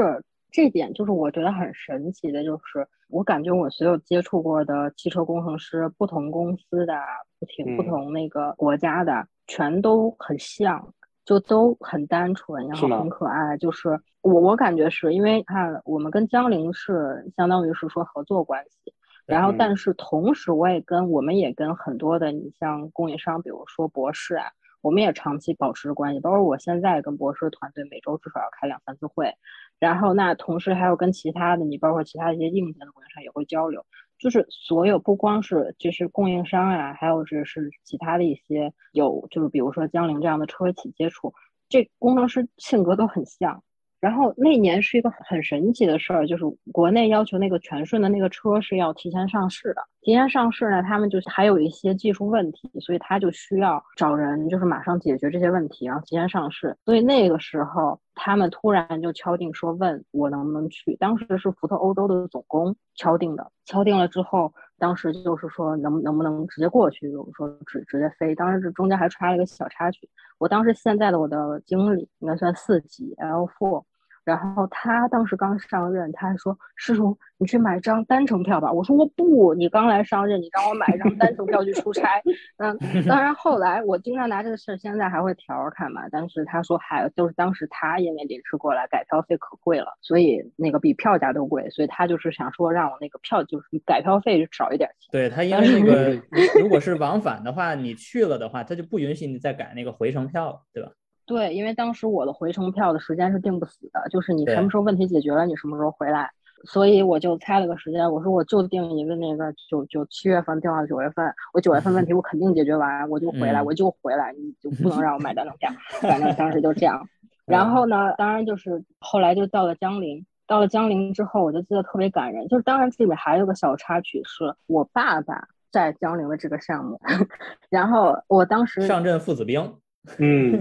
[0.54, 6.94] 这点就是我觉得很神奇的，就是我感觉我所有接触过的汽车工程师，不同公司的、
[7.40, 10.94] 不同不同那个国家的，全都很像。
[11.26, 13.56] 就都很单纯，然后很可爱。
[13.56, 18.92] 就是我我感觉是因为看我们跟江铃是相当于是说合作关系，
[19.24, 24.44] 然后但是同时我也跟我们也跟很多的你像供应商，比如说博士啊，
[24.84, 26.20] 我们也长期保持着关系。
[26.20, 29.34] 包括我现在跟博士团队每周至少要开两三次会，
[29.78, 33.84] 然后那同时还有跟其他的你包括其他一些硬件的供应商也会交流。
[34.18, 41.34] 就是所有不光是就是供应商啊，还有就是其他的一些有，就是比如说江铃这样的车企接触，
[41.68, 43.62] 这工程师性格都很像。
[44.04, 49.82] 然后那年是一个很神奇的事儿，就是国内要求那个全顺的那个车是要提前上市的。
[50.02, 56.76] 提前上市呢，他们就还有一些技术问题，所以他就需要找人，就是马上解决这些问题，然后提前上市。
[56.84, 60.94] 所以那个时候，他们突然就敲定说问我能不能去。
[60.96, 68.34] 当时是福特欧洲的总工敲定的，敲定了之后，当时就是说能能不能直接过去，就是说直直接飞。
[68.34, 73.82] 当时这中间还插了一个小插曲，我当时现在的我的经理应该算四级 L four。
[74.24, 82.22] 然后他当时刚上任，他还说：“师叔，你去买张单程票吧。”我说：“我不，你刚来上任，你让我买一张单程票去出差。”
[82.56, 86.08] 嗯，当然后来我经常拿这个事儿，现在还会调侃嘛。
[86.10, 95.10] 但是他说还就是当时他因为临时过来，改票费可贵了，所以那个比票价都贵，所以他就是想说让我那个票就是改票费少一点钱。
[95.12, 96.18] 对他，因为那个
[96.58, 100.90] 如果是往返的话，你去了的话，他就不允许你再改那个回程票了，对吧？
[101.26, 106.30] 对，因为当时我的回程票的时间是定不死的，就是你什么时候问题解决了，你什么时候回来。
[106.66, 115.70] 所以我就猜了个时间，我说我就定一个那个九九七月份定到九月份，我九月份问题我肯定解决完，我就回来，我就回来，你就不能让我买单程票。
[116.00, 117.06] 反正当时就这样。
[117.44, 122.48] 然后呢，当然就是后来就到了江陵，到了江陵之后，我就记得特别感人。
[122.48, 126.98] 就是当然这里面还有个小插曲，是我爸爸在江陵的这个项目，
[127.68, 129.74] 然后我当时上阵父子兵。
[130.18, 130.52] 嗯，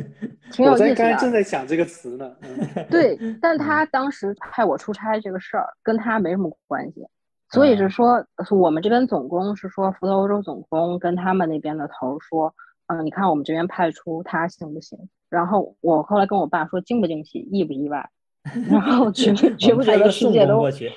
[0.51, 0.89] 挺有意思的。
[0.89, 2.31] 我刚才正在想这个词呢。
[2.89, 7.05] 对，但他当时派我出差这个事儿跟他没什么关系，
[7.49, 12.55] 所以是说我们这边总工是说福特欧洲总工跟他们那边的头说，
[12.87, 14.97] 嗯，你看我们这边派出他行不行？
[15.29, 18.09] 然后我后来跟我爸说惊不惊喜，意不意外？
[18.69, 20.91] 然后觉不觉不觉得世界都觉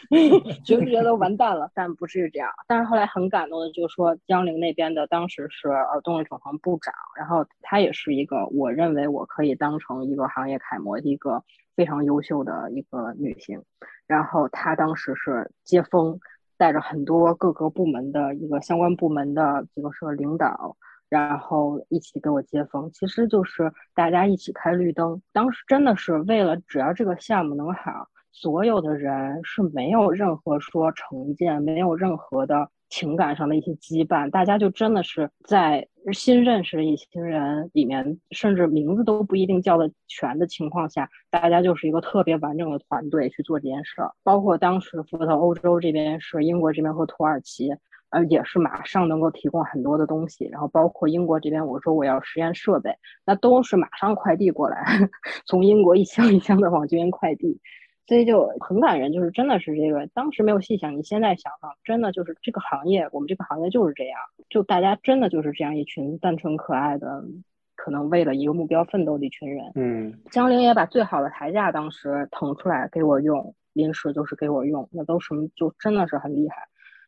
[0.77, 1.71] 不觉得完蛋了？
[1.75, 2.51] 但不至于这样。
[2.67, 11.45] 但是后来很感动的，就是说江陵那边的当时是呃动力总行部长，然后他也是一个我认为我可以当成一个行业楷模的一个
[11.77, 13.63] 非常优秀的一个女性。
[14.09, 16.19] 然后她当时是接风，
[16.57, 20.77] 带着很多各个部门的一个相关部门的这个是领导。
[21.09, 25.21] 然后一起给我接风，其实就是大家一起开绿灯。
[25.33, 44.13] 当时真的是为了，只要这个项目能好，所有的人是没有任何说成见，没有任何的情感上的一些羁绊，大家就真的是在新认识的一群人里面，甚至名字都不一定叫得全的情况下，大家就是一个特别完整的团队去做这件事儿。
[44.23, 47.73] 包括当时福特欧洲这边是英国这边和土耳其。
[48.11, 54.85] 呃，也是马上能够提供很多的东西，然后包括英国这边，我说我要实验设备，那都是马上快递过来，
[55.47, 57.61] 从英国一箱一箱的往这边快递，
[58.07, 67.25] 所以就很感人，就是真的是这个，当时没有细想，你现在想想，真的就是这个行业，我们这个行业就是这样，就大家真的就是这样一群单纯可爱的，
[67.75, 69.73] 可能为了一个目标奋斗的一群人。
[69.75, 76.57] 嗯，江玲也把最好的台架当时腾出来给我用，临时就是给我用，那都什么就真的是很厉害。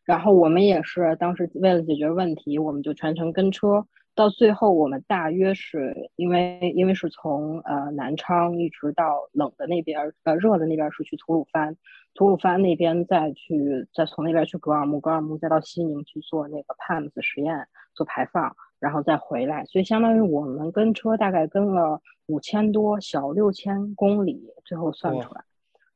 [0.09, 3.87] 然后我们也是当时为了解决问题，我们就全程跟车。
[4.15, 11.77] 到最后，我们大约是因为因为是从呃南昌一直到冷的那边，呃热的那边是去吐鲁番，
[12.15, 19.67] 吐鲁番那边再去再从那边去格尔木，格尔木再到西宁去做那个 PAMS 实验做排放，然后再回来。
[19.67, 25.43] 所以相当于我们跟车大概跟了五千多小六千公里，最后算出来，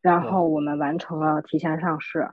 [0.02, 2.28] 然后我们完成了提前上市。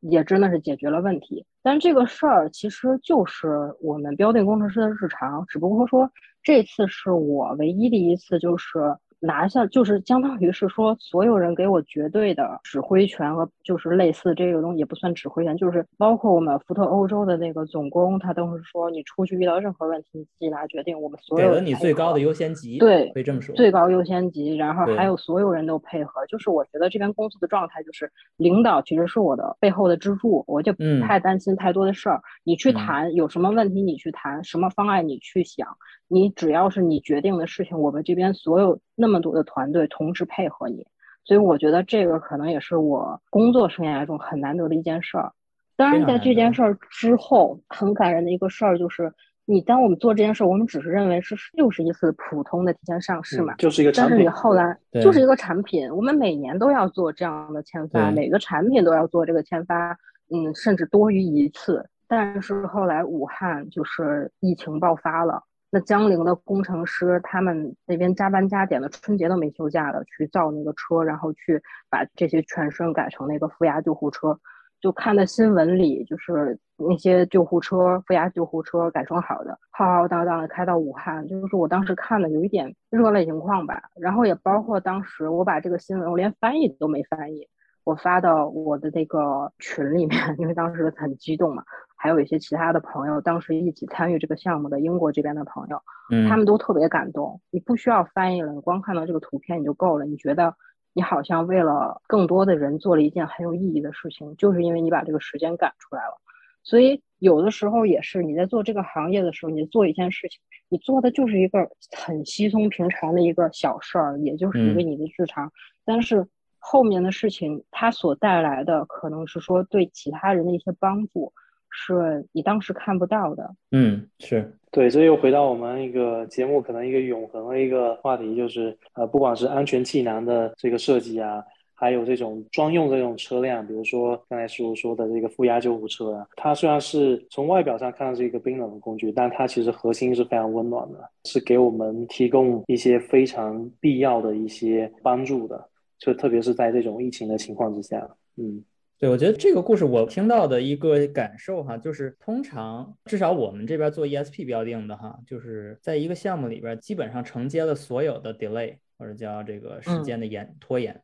[0.00, 6.10] 也真的是解决了问题，但这个事儿其实就是我们标定工程师的日常，只不过说
[6.42, 8.96] 这次是我唯一的一次，就是。
[9.20, 35.66] 拿下就是相当于是说，所有人给我绝对的指挥权和就是类似这个东西也不算指挥权，就是包括我们福特欧洲的那个总工，他都是说你出去遇到任何问题你自己来决定，我们所有给了你最高的优先级，对，可以这么说，最高优先级，然后还有所有人都配合，就是我觉得这边公司的状态就是领导其实是我的背后的支柱，我就不太担心太多的事儿，你去谈有什么问题你去谈，什么方案你去想。
[36.10, 40.84] 你只要是你决定的事情，我们这边所有那么多的团队同时配合你，
[41.24, 45.32] 所以我觉得这个可能也是我工作生涯中很难得的一件事儿。
[45.76, 49.12] 当然，在这件事儿之后，很感人的一个事儿就是，
[49.44, 54.10] 你当我们做这件事儿，我们只是认为是又是一次普通的提前上市嘛，就是一个产品。
[54.10, 59.96] 但是你后来就是一个产品，我们每年都要做这样的签发，每个产品都要做这个签发，
[60.34, 61.88] 嗯，甚至多于一次。
[62.08, 65.44] 但是后来武汉就是疫情爆发了。
[65.70, 74.38] 那江陵的工程师，他们那边加班加点的，春节都没休假的去造那个车，然后去把这些全身改成那个负压救护车。
[74.80, 83.82] 就看的新闻里，就是那些救护车、负压救护车改装好的，浩浩荡荡的开到武汉，就是我当时看的有一点热泪盈眶吧。
[83.96, 87.48] 然后也包括当时我把这个新闻，我连翻译都没翻译，
[87.82, 91.64] 我发到我的那个群里面，因为当时很激动嘛。
[92.00, 95.82] 还有一些其他的朋友，当时一起参与这个项目的英国这边的朋友，
[96.28, 97.40] 他们都特别感动。
[97.50, 100.04] 你不需要翻译了，你光看到这个图片你就够了。
[100.04, 100.54] 你觉得
[100.92, 106.20] 你好像为了更多的人做了一件很有意义的事情，就是因为你把这个时间赶出来了。
[106.62, 115.50] 所以有的时候也是你在做这个行业的时候，你做一件事情，你做的就是一个很稀松平常的一个小事儿，也就是一个你的日常。
[115.84, 116.28] 但是
[116.58, 121.32] 后面的事情它所带来的，可能是说对其他人的一些帮助。
[121.80, 131.42] 是你当时看不到的，嗯，是对，这又回到我们一个节目可能一个永恒的一个话题，就是呃，不管是安全气囊的这个设计啊，
[131.74, 145.68] 还有这种专用的这种车辆，比如说刚才师傅说的这个负压救护车啊，它虽然是从外表上看是一个冰冷的工具，但它其实核心是非常温暖的，是给我们提供一些非常必要的一些帮助的，
[145.98, 148.06] 就特别是在这种疫情的情况之下，
[148.36, 148.64] 嗯。
[148.98, 161.00] 对，我觉得这个故事我听到的一个感受哈，就是通常至少我们这边做 ESP 标定的哈，就是在一个项目里边，基本上承接了所有的 delay 或者叫这个时间的延拖延，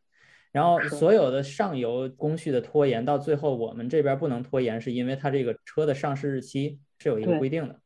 [0.50, 7.78] 然后所有的上游工序的拖延，到最后我们这边不能拖延，是因为它这个车的上市日期是有一个规定的，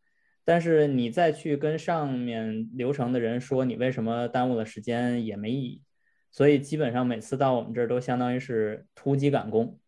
[0.43, 5.83] 但是你再去跟上面流程的人说你为什么耽误了时间也没意义，
[6.31, 9.79] 所以基本上每次到我们这儿都相当于是突击赶工。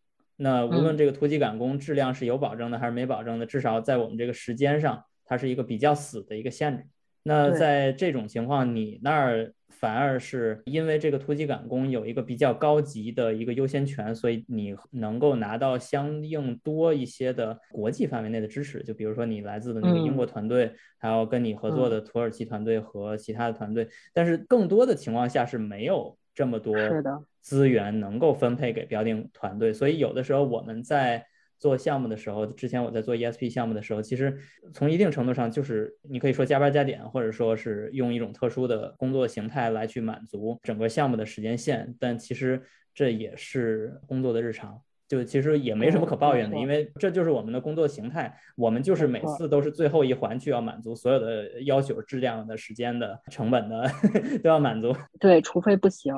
[0.43, 6.83] 那无论这个突击赶工质量是有保证的还是没保证的，至少在我们这个时间上，它是一个比较死的一个限制。
[7.23, 18.81] 那在这种情况，你那儿反而是因为这个突击赶工有一个比较高级的一个优先权，所以你能够拿到相应多一些的国际范围内的支持。
[18.81, 26.73] 就比如说你来自的那个英国团队，还有跟你合作的土耳其团队和其他的团队，但是更多的情况下是没有这么多。
[27.41, 31.25] 资源能够分配给标定团队，所以有的时候我们在
[31.59, 34.35] 做项目的时候，之前我在做 ESP 项目的时候，其实
[34.73, 42.61] 从一定程度上就是你可以说加班加点，或者说是用一种特殊的工作形态来去满足整个项目的时间线，但其实
[42.93, 53.87] 这也是工作的日常，就其实也没什么可抱怨的，因为这就是我们的工作形态，我们就是每次都是最后一环去要满足所有的要求，质量的、时间的、成本的
[54.43, 54.95] 都要满足。
[55.19, 56.11] 对，除非不行。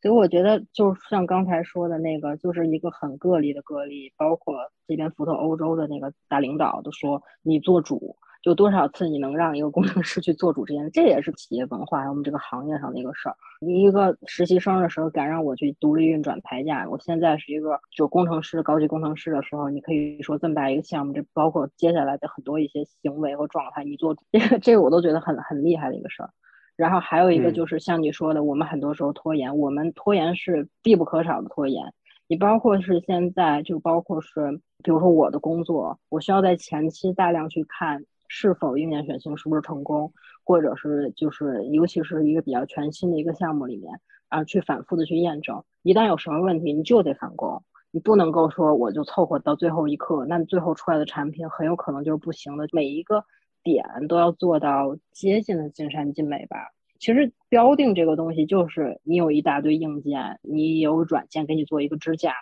[0.00, 4.12] 所以我觉得，就像刚才说的那个，就是一个很个例的个例。
[4.16, 4.54] 包括
[4.86, 13.34] 这边福特欧洲的那个大领导都说，你做主，就多少次你能让一个工程师去做主这件事，这也是企业文化，我们这个行业上的一个事儿。
[13.60, 26.30] 你一个实习生的时候敢让我去独立运转排假，我现在是一个就工程师、高级工程师的时候，你可以说这么大一个项目，这包括接下来的很多一些行为和状态，你做主，这个这个我都觉得很很厉害的一个事儿。
[26.78, 31.92] 然后还有一个就是像你说的，我们很多时候拖延，我们拖延是必不可少的拖延。
[32.28, 34.52] 你包括是现在，就包括是，
[34.84, 40.12] 比如说我的工作，我需要在前期大量去看是否硬件选型是不是成功，
[40.44, 45.64] 或者是就是尤其是一个比较全新的一个项目里面啊，去反复的去验证。
[45.82, 47.60] 一旦有什么问题，你就得返工，
[47.90, 52.68] 你不能够说我就凑合到最后一刻，那最后出来的产品很有可能就是不行的。
[52.70, 53.24] 每一个。
[53.68, 56.56] 点都要做到接近的尽善尽美吧。
[56.98, 62.32] 其实标定这个东西就是你有一大堆硬件，你有软件给你做一个支架，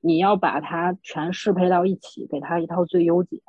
[0.00, 3.42] 你要把它全适配到一起，给它一套最优解。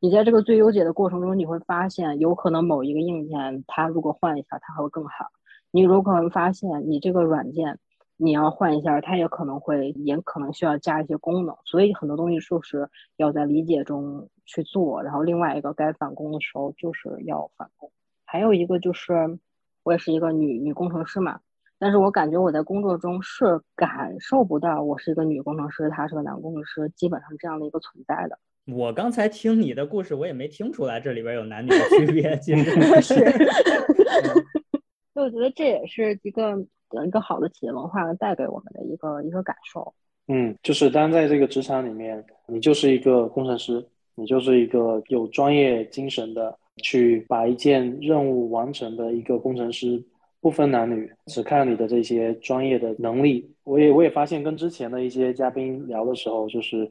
[0.00, 5.26] 你在这个最优解的过程中，你会发现有可能某一个硬件它如果换一下，它会更好。
[5.70, 7.78] 你如果能发现你这个软件
[8.16, 11.56] 你要换一下，它也可能会也可能需要加一些功能。
[11.64, 14.28] 所以很多东西就是要在理解中。
[14.46, 17.90] 去做，然后另外一个该返工的时候就是要返工。
[18.26, 19.38] 还有一个就是，
[19.84, 21.40] 我也是一个女女工程师嘛，
[21.78, 28.38] 但是我感觉我在工作中是感受不到我是一个女工程师，他是个男工程师，基本上这样的一个存在的。
[28.66, 33.14] 我刚才听你的故事，我也没听出来这里边有男女的区别，其实 是。
[35.14, 36.54] 所以我觉得这也是一个
[37.02, 39.94] 一个好的企业文化带给我们的一个一个感受。
[40.28, 43.82] 嗯，就是当在这个职场里面，你就是一个工程师。
[44.16, 50.00] 你就是一个有专业精神的，去把一件任务完成的一个工程师，
[50.40, 53.52] 不分男女，只看你的这些专业的能力。
[53.64, 56.88] 我也我也发现，跟之前的一些嘉宾聊的时候，就是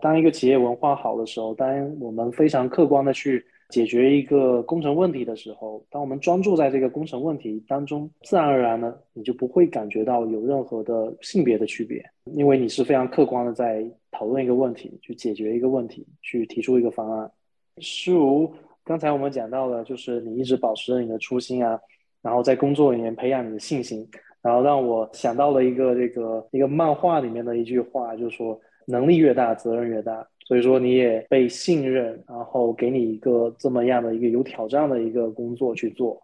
[0.00, 3.42] 当一个企业文化好的时候，当我们非常客观的去。
[3.68, 17.30] 解决一个工程问题的时候，当我们专注在这个工程问题当中，自然而然呢，你就不会感觉到有任何的性别的区别，因为你是非常客观的在讨论一个问题，去解决一个问题，去提出一个方案。
[17.78, 18.50] 诗如
[18.84, 21.78] 刚才我们讲到了，就是你一直保持着你的初心啊，
[22.22, 24.08] 然后在工作里面培养你的信心，
[24.40, 30.26] 然后让我想到了一个这个一个漫画里面的一句话，就是说能力越大，责任越大。
[30.46, 36.22] 所以说你也被信任，然后给你一个这么样的一个有挑战的一个工作去做。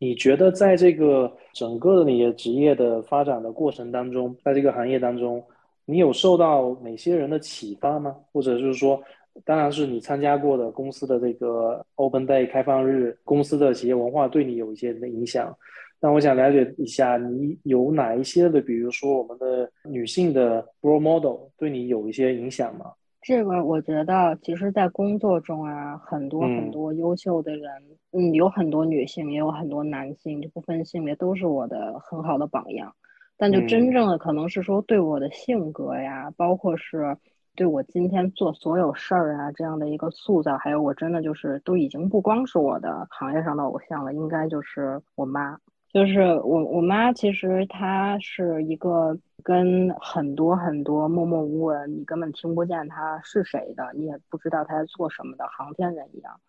[0.00, 5.40] 你觉得在这个整个的你的职业的发展的过程当中，在这个行业当中，
[5.84, 8.16] 你有受到哪些人的启发吗？
[8.32, 9.00] 或者就是说，
[9.44, 15.56] 当然是你参加过的公司的这个 Open Day 开放日，公司的企业文化对你有一些的影响。
[16.00, 22.86] 那我想了解一下，你有哪一些的，比如说我们的女性的 role model 对你有一些影响吗？
[23.26, 27.72] 这个我觉得，其实，在工作中啊，很多很多优秀的人，
[28.12, 32.94] 嗯，有很多女性，也有很多男性，就不分性别，都是我的很好的榜样。
[33.38, 37.16] 但就真正的可能是说对我的性格呀，包括是
[37.56, 45.58] 对我今天做所有事儿啊这样的一个塑造，还有我真的就是都已经不光是我的行业上的偶像了，应该就是我妈。
[45.94, 56.40] 就是我我妈，其实她是一个跟很多很多默默无闻，你根本听不见她是谁的，你也不知道她在做什么的航天人一样。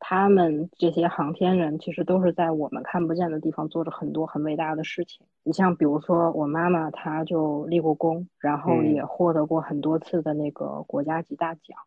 [0.00, 5.26] 他们这些航天人其实都是在我们看不见的地方做着很多很伟大的事情。
[5.44, 11.78] 你像比如说我妈妈，她就立过功，然后也获得过很多次的那个国家级大奖，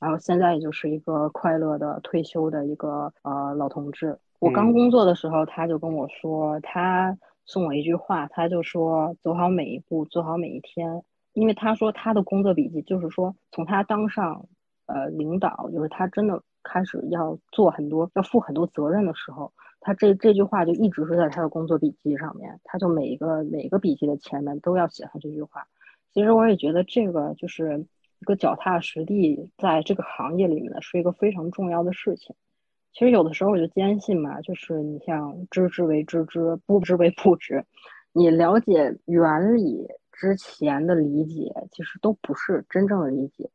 [0.00, 4.18] 然后现在也就是一个快乐的退休的一个呃老同志。
[4.38, 14.46] 我刚工作的时候，他就跟我说，他送我一句话，他就说：“走好每一步，做好每一天。”因为他说他的工作笔记就是说，从他当上
[14.86, 25.66] 呃领导，就是他真的开始要做很多、要负很多责任的时候，他这这句话就一直是在他的工作笔记上面，他就每一个每一个笔记的前面都要写上这句话。
[26.12, 27.86] 其实我也觉得这个就是
[28.20, 32.34] 一个脚踏实地在这个行业里面的是一个非常重要的事情。
[32.96, 37.62] 其实有的时候我就坚信嘛，就是你像知之为知之，不知为不知。
[38.14, 43.50] 你了解原理之前的理解，其实都不是真正的理解。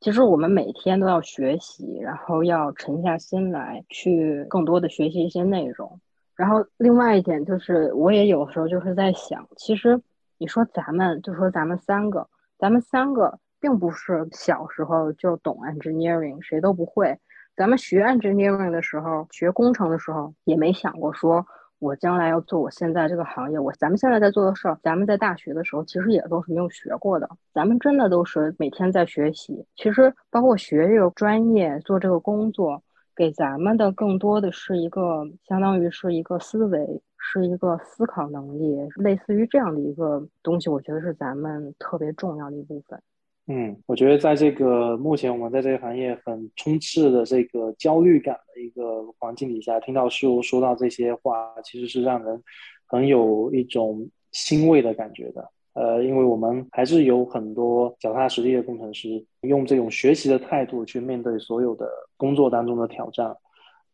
[0.00, 6.00] 其实我们每天都要学习，然后要沉下心来去更多的学习一些内容。
[6.34, 10.00] 然后另外一点就是，我也有时候就是在想，其实
[10.38, 12.26] 你说咱们，就说咱们三个，
[12.58, 17.18] 咱们三个并不是小时候就懂 engineering，谁都不会。
[17.56, 21.44] 咱们学 engineering 的时候，学工程的时候，也没想过说，
[21.78, 23.58] 我将来要做我现在这个行业。
[23.58, 27.26] 我咱们现在在做的事儿，咱们在大学的时候其实也都是没有学过的。
[27.54, 29.64] 咱们真的都是每天在学习。
[29.74, 32.82] 其实包括学这个专业、做这个工作，
[33.16, 40.68] 给咱们的更多的是一个，相当于是一个思维，是一个思考能力，类似于这样的一个东西。
[40.68, 43.00] 我觉得是咱们特别重要的一部分。
[43.48, 52.42] 嗯，我觉得在这个目前我们在这个行业很充斥的这个焦虑感的一个环境底下，听到师傅说到这些话，其实是让人
[52.86, 55.48] 很有一种欣慰的感觉的。
[55.74, 63.36] 呃，因为我们还是有很多脚踏实地的工程师，用这种学习的态度去面对所有的工作当中的挑战。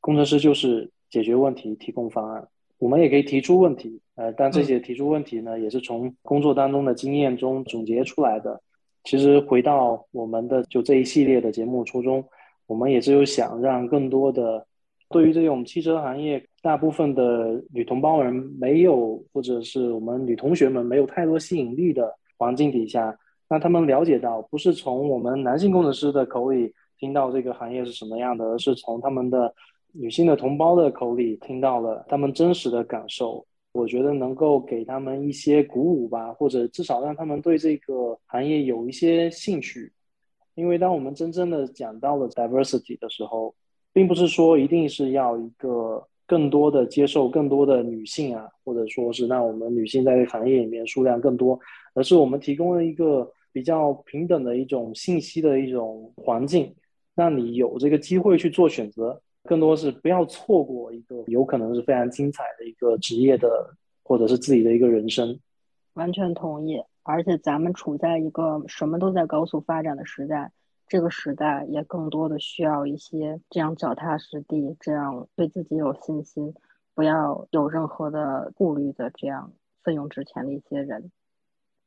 [0.01, 2.49] 工程师就是解决问题、提供方案，
[2.79, 4.01] 我们也可以提出问题。
[4.15, 8.63] 呃，但这些提出问题呢，也是从工作当中的经验中总结出来的。
[9.05, 12.25] 其实回到我们的就这一系列的节目初衷，
[12.67, 14.67] 我们也是有想让更多的
[15.09, 23.17] 对于这种汽车行业大部分的女同胞人没有，或者是我们女同学们没有太多吸引力的环境底下，
[23.49, 29.53] 让他们了解到，不是从我们男性工程师的口里听到这个行业是什么样的，而是从他们的
[29.93, 33.45] 女性的同胞的口里听到了他们真实的感受。
[33.73, 39.91] 我觉得能够给他们一些鼓舞吧，或者至少让他们对这个行业有一些兴趣。
[40.55, 43.55] 因为当我们真正的讲到了 diversity 的时候，
[43.93, 51.59] 并不是说一定是要一个更多的接受更多的女性啊，或者说是让我们女性在这个行业里面数量更多，
[51.95, 56.75] 而是我们提供了一个比较平等的一种信息的一种环境，
[57.15, 59.23] 让你有这个机会去做选择。
[59.45, 65.39] 更多是不要错过一个有可能是非常精彩的一个职业的，或者是自己的一个人生。
[65.95, 70.53] 完全同意，而且咱们处在一个什么都在高速发展的时代，
[70.87, 76.55] 这个时代也更多的需要一些这样脚踏实地、这样对自己有信心、
[76.95, 81.11] 不要有任何的顾虑的这样奋勇直前的一些人。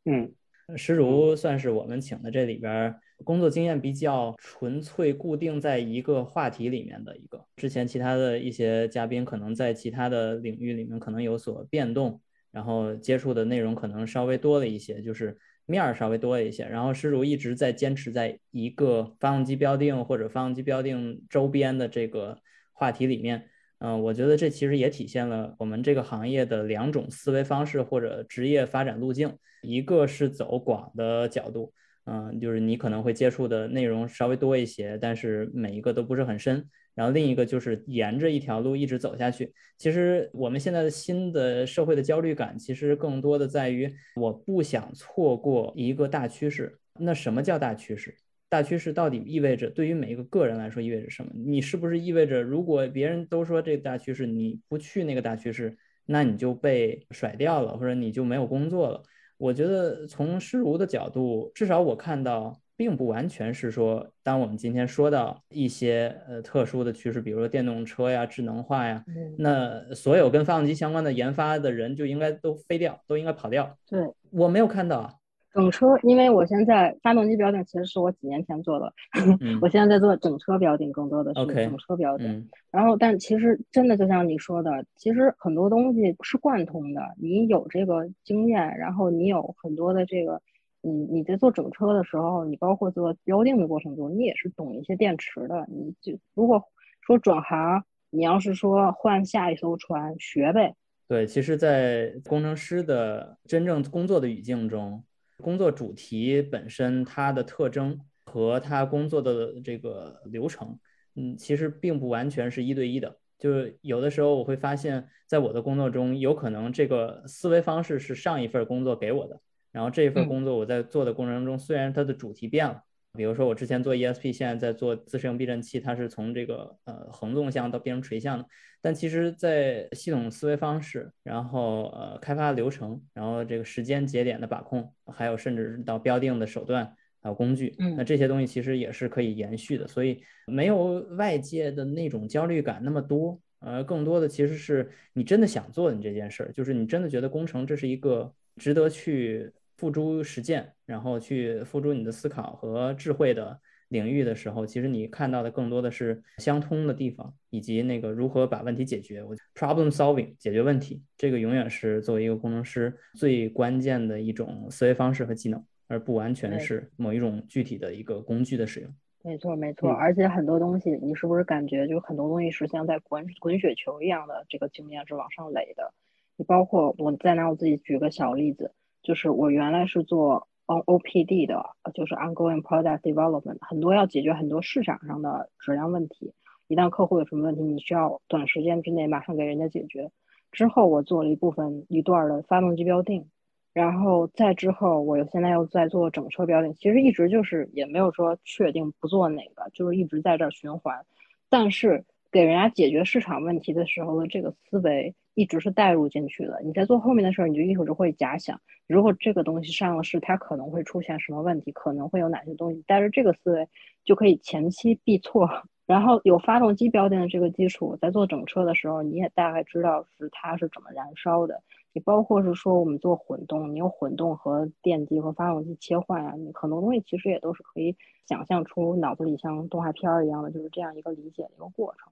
[0.06, 0.34] 嗯。
[0.76, 7.44] 石如算是我们请的这里边工作经验比较纯粹、固定在一个话题里面的一个。
[7.56, 12.20] 之前其他的一些嘉宾可能在其他的领域里面可能有所变动，
[12.52, 16.66] 然后接触的内容可能稍微多了一些，就是面儿稍微多了一些。
[16.66, 22.38] 然后施如一直在坚持在一个发动机标定或者发动机标定周边的这个
[22.74, 23.46] 话题里面。
[23.80, 31.74] 嗯，我觉得这其实也体现了我们这个行业的两种思维方式或者职业发展路径，一个是走广的角度，
[32.06, 36.68] 嗯，就是你可能会接触的内容稍微多一些，但是每一个都不是很深。
[36.94, 39.54] 然后另一个就是沿着一条路一直走下去。
[39.78, 46.80] 其实我们现在的新的社会的焦虑感，其实更多的在于我不想错过一个大趋势。
[46.98, 48.16] 那什么叫大趋势？
[48.48, 51.32] 大趋势到底意味着对于每一个个人来说意味着什么？
[51.36, 55.76] 你是不是意味着如果别人都说这个大趋势，你不去那个大趋势，
[56.06, 59.04] 那你就被甩掉了，或者你就没有工作了？
[59.38, 69.04] 我觉得从诗如的角度，至少我看到并不完全是说，当我们今天说到一些呃特殊的趋势，比如说电动车呀、智能化呀，
[69.38, 73.78] 那所有跟发动机相关的研发的人就应该都飞掉，都应该跑掉。
[73.90, 74.00] 对，
[74.32, 75.20] 我没有看到。
[75.56, 78.94] 整车，因为我现在发动机标定其实是我几年前做的，
[79.62, 82.50] 我现在在做整车标定，更多的是整车标定。
[82.70, 87.02] 然后，但其实真的就像你说的，其实很多东西是贯通的。
[87.18, 90.42] 你有这个经验，然后你有很多的这个，
[90.82, 95.66] 你你在做整车的时候，你包括做标定的过程中，你也是懂一些电池的。
[95.70, 96.62] 你就如果
[97.00, 100.76] 说转行，你要是说换下一艘船，学呗。
[101.08, 105.02] 对，其实，在工程师的真正工作的语境中。
[105.38, 110.80] 工作主题本身，它的特征和他工作的这个流程，
[111.16, 113.18] 嗯，其实并不完全是一对一的。
[113.38, 122.82] 就是有的时候我会发现，在我的工作中，有可能这个思维方式是上一份工作给我的，然后这一份工作我在做的过程中，虽然它的主题变了。
[123.16, 128.46] 比如说，我之前做 ESP，现在在做自适应避震器，它是从这个呃横纵向到变成垂向的。
[128.82, 139.88] 但其实，在系统思维方式，然后呃开发流程，然后这个时间节点的把控，还有甚至到标定的手段还有工具，那这些东西其实也是可以延续的。
[139.88, 149.52] 所以没有外界的那种焦虑感那么多，呃，更多的其实是你真的想做你这件事儿，就是你真的觉得工程这是一个值得去。
[149.78, 153.60] 付诸实践，然后去付诸你的思考和智慧的
[153.90, 159.24] 领域的时候，其实你看到的更多的是相通的地方，以及那个如何把问题解决。
[159.24, 168.90] 我 problem solving 解决问题，这个永远是作为一个工程师最关键的一种思维方式和技能，而不完全是某一种具体的一个工具的使用。
[169.24, 169.90] 没错，没错。
[169.92, 175.94] 而且很多东西，你是不是感觉就很多东西是像在滚滚雪球一样的，这个经验是往上垒的？
[176.36, 178.72] 你包括我再拿我自己举个小例子。
[179.02, 181.64] 就是我原来是做 O O P D 的，
[181.94, 186.34] 就是 Ongoing Product Development，很多要解决很多市场上的质量问题。
[186.68, 190.10] 一旦客户有什么问题，你需要短时间之内马上给人家解决。
[190.52, 193.30] 之后我做了一部分一段的发动机标定，
[193.74, 196.74] 然后再之后我又现在又在做整车标定。
[196.74, 201.06] 其实一直就是也没有说确定不做哪个，就是一直在这儿循环。
[201.50, 205.14] 但是给人家解决市场问题的时候的这个思维。
[205.36, 206.60] 一直是带入进去的。
[206.64, 212.84] 你在做后面的事儿，你就一直会假想，如果这个东西上了市，它可能会出现什么问题，可能会有哪些东西。
[212.88, 213.68] 带着这个思维，
[214.04, 215.48] 就可以前期避错。
[215.86, 221.62] 然后有发动机标定的这个基础，在做整车的时候，你也大概知道是它是怎么燃烧的。
[221.94, 232.12] 你包括是说我们做混动，你有混动和电机和发动机切换啊，你很多东西其实也都是可以想象出脑子里像动画片儿一样的，就是这样一个理解的一个过程。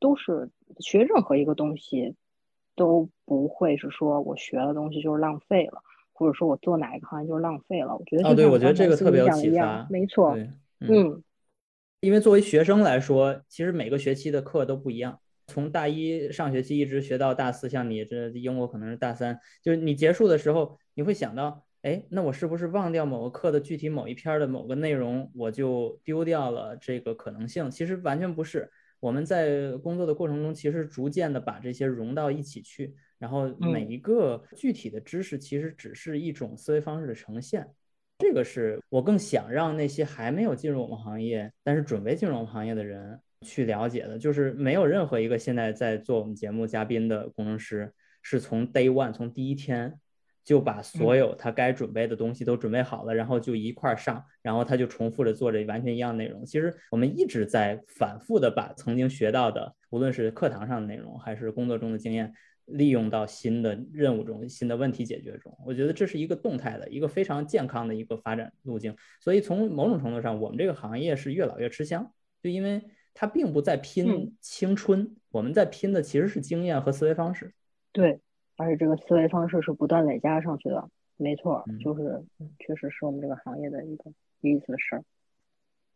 [0.00, 0.50] 都是
[0.80, 2.14] 学任何一个东西。
[2.76, 5.80] 都不会是说我学的东西就是浪费了，
[6.12, 7.96] 或者说我做哪一个行业就是浪费了。
[7.96, 10.36] 我觉得哦，对，我觉得这个特别有启发，没错，
[10.80, 11.22] 嗯，
[12.00, 27.70] 因为作为学生来说，其实每个学期的课都不一样，从大一上学期一直学到大四，像你这英国可能是大三，就是你结束的时候，你会想到，哎，那我是不是忘掉某个课的具体某一篇的某个内容，我就丢掉了这个可能性？
[27.70, 28.70] 其实完全不是。
[29.00, 37.68] 我们在工作的过程中，其实逐渐的把这些融到一起去，然后每一个具体的知识，其实只是一种思维方式的呈现。
[38.18, 47.92] 这个是我更想让那些还没有进入我们行业，但是准备进入我们行业的人去了解的，就是没有任何一个现在在做我们节目嘉宾的工程师
[48.22, 49.98] 是从 day one 从第一天。
[50.44, 56.44] 就把所有他该准备的东西都准备好了，然后就一块儿上，然后他就重复着做着完全一样内容。
[56.44, 62.30] 其实我们一直在反复的把曾经学到的，无论是课堂上的内容，还是工作中的经验，
[62.66, 65.56] 利用到新的任务中、新的问题解决中。
[65.64, 68.94] 我觉得这是一个动态的、一个非常健康的一个发展路径。
[69.20, 72.82] 所以从某种程度上，我们这个行业是越老越吃香，就因为
[73.14, 77.54] 它并不在拼青春，我们在拼的其实是经验和思维方式。
[77.90, 78.20] 对。
[78.56, 82.22] 而且这个思维方式是不断累加上去的，没错，就是
[82.58, 85.04] 确实是我们这个行业的一个有意思的事儿。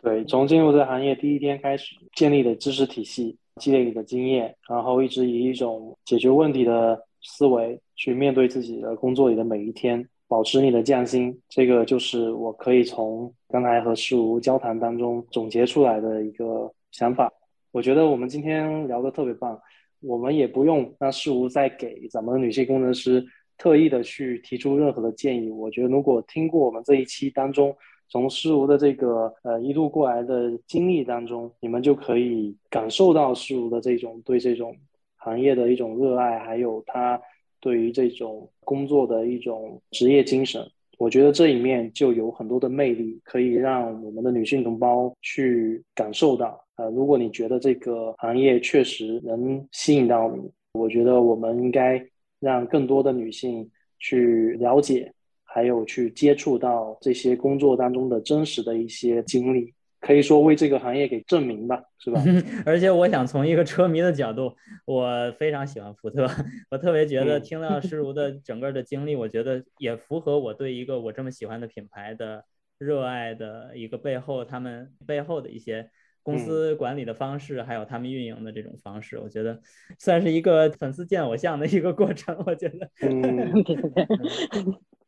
[0.00, 17.32] 对，从进入这个行业第一天开始，建立的知识体系，积累你的经验，然后一直以一种解决问题的思维去面对自己的工作里的每一天，保持你的匠心，这个就是我可以从刚才和世如交谈当中总结出来的一个想法。
[17.72, 19.60] 我觉得我们今天聊的特别棒。
[20.00, 23.24] 我们也不用让事无再给咱们女性工程师
[23.56, 25.50] 特意的去提出任何的建议。
[25.50, 27.74] 我觉得如果听过我们这一期当中，
[28.08, 34.74] 从事无的这个呃一路过来的经历当中，你们就可以感受到事无的这种对这种
[35.16, 37.20] 行业的一种热爱，还有他
[37.60, 40.64] 对于这种工作的一种职业精神。
[40.96, 46.58] 我觉得这里面就有很多的魅力，可以让我们的女性同胞去感受到。
[46.78, 52.02] 呃，如果你觉得这个行业确实能吸引到你，我觉得我们应该
[52.40, 53.68] 让更多的女性
[53.98, 55.12] 去了解，
[55.42, 59.74] 还有去接触到这些工作当中的真实的一些经历。
[60.00, 62.22] 可以说为这个行业给证明吧，是吧？
[62.64, 64.54] 而且我想从一个车迷的角度，
[64.86, 66.24] 我非常喜欢福特，
[66.70, 72.44] 我特别觉得听到 诗如的整个的经历，我觉得也符合我对一个我这么喜欢的品牌的
[72.78, 75.90] 热爱的一个背后，他们背后的一些
[76.28, 79.58] 公司管理的方式，还有他们运营的这种方式，我觉得
[79.98, 82.36] 算是一个粉丝见偶像的一个过程。
[82.46, 84.06] 我觉得， 对对对。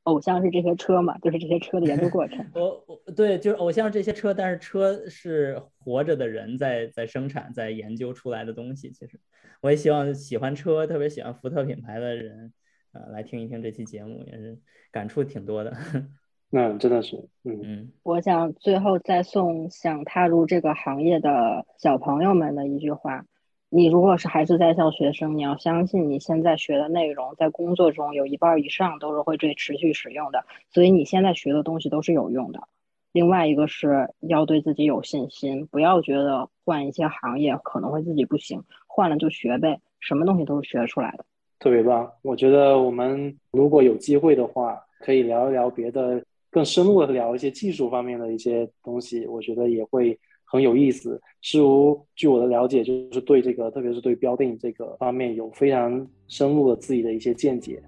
[0.05, 2.45] 偶像是这些车嘛，就是这些车的研究过程。
[2.55, 8.91] 我我对，就是偶像这些车，但是车是活着的人在在生产、在研究出来的东西。
[8.91, 9.21] 其实，
[9.61, 12.51] 我也希望喜欢车、特别喜欢福特品牌的人，
[12.93, 14.59] 呃，来听一听这期节目，也是
[14.91, 15.77] 感触挺多的。
[16.51, 17.93] 那真的是，嗯嗯。
[18.03, 23.25] 我想最后再送想踏入这个行业的小朋友们的一句话。
[23.73, 32.61] 你如果是还是在校学生，你要相信你现在学的内容，在工作中有一半以上都是会被持续使用的，所以你现在学的东西都是有用的。
[33.13, 41.25] 另外一个是要对自己有信心，不要觉得换一些行业可能会自己不行，换了就学呗，什么东西都是学出来的。
[41.61, 50.19] 特别棒，我觉得我们如果有机会的话，可以聊一聊别的，更深入的聊一些技术方面的一些东西，我觉得也会。
[50.53, 57.81] 很有意思，师如据我的了解，就是对这个，特别是对标定这个方面有非常深入的自己的一些见解。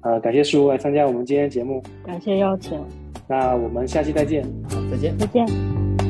[0.00, 2.82] 呃，感谢师如来参加我们今天节目，感谢邀请。
[3.28, 6.05] 那我们下期再见，好，再见，再见。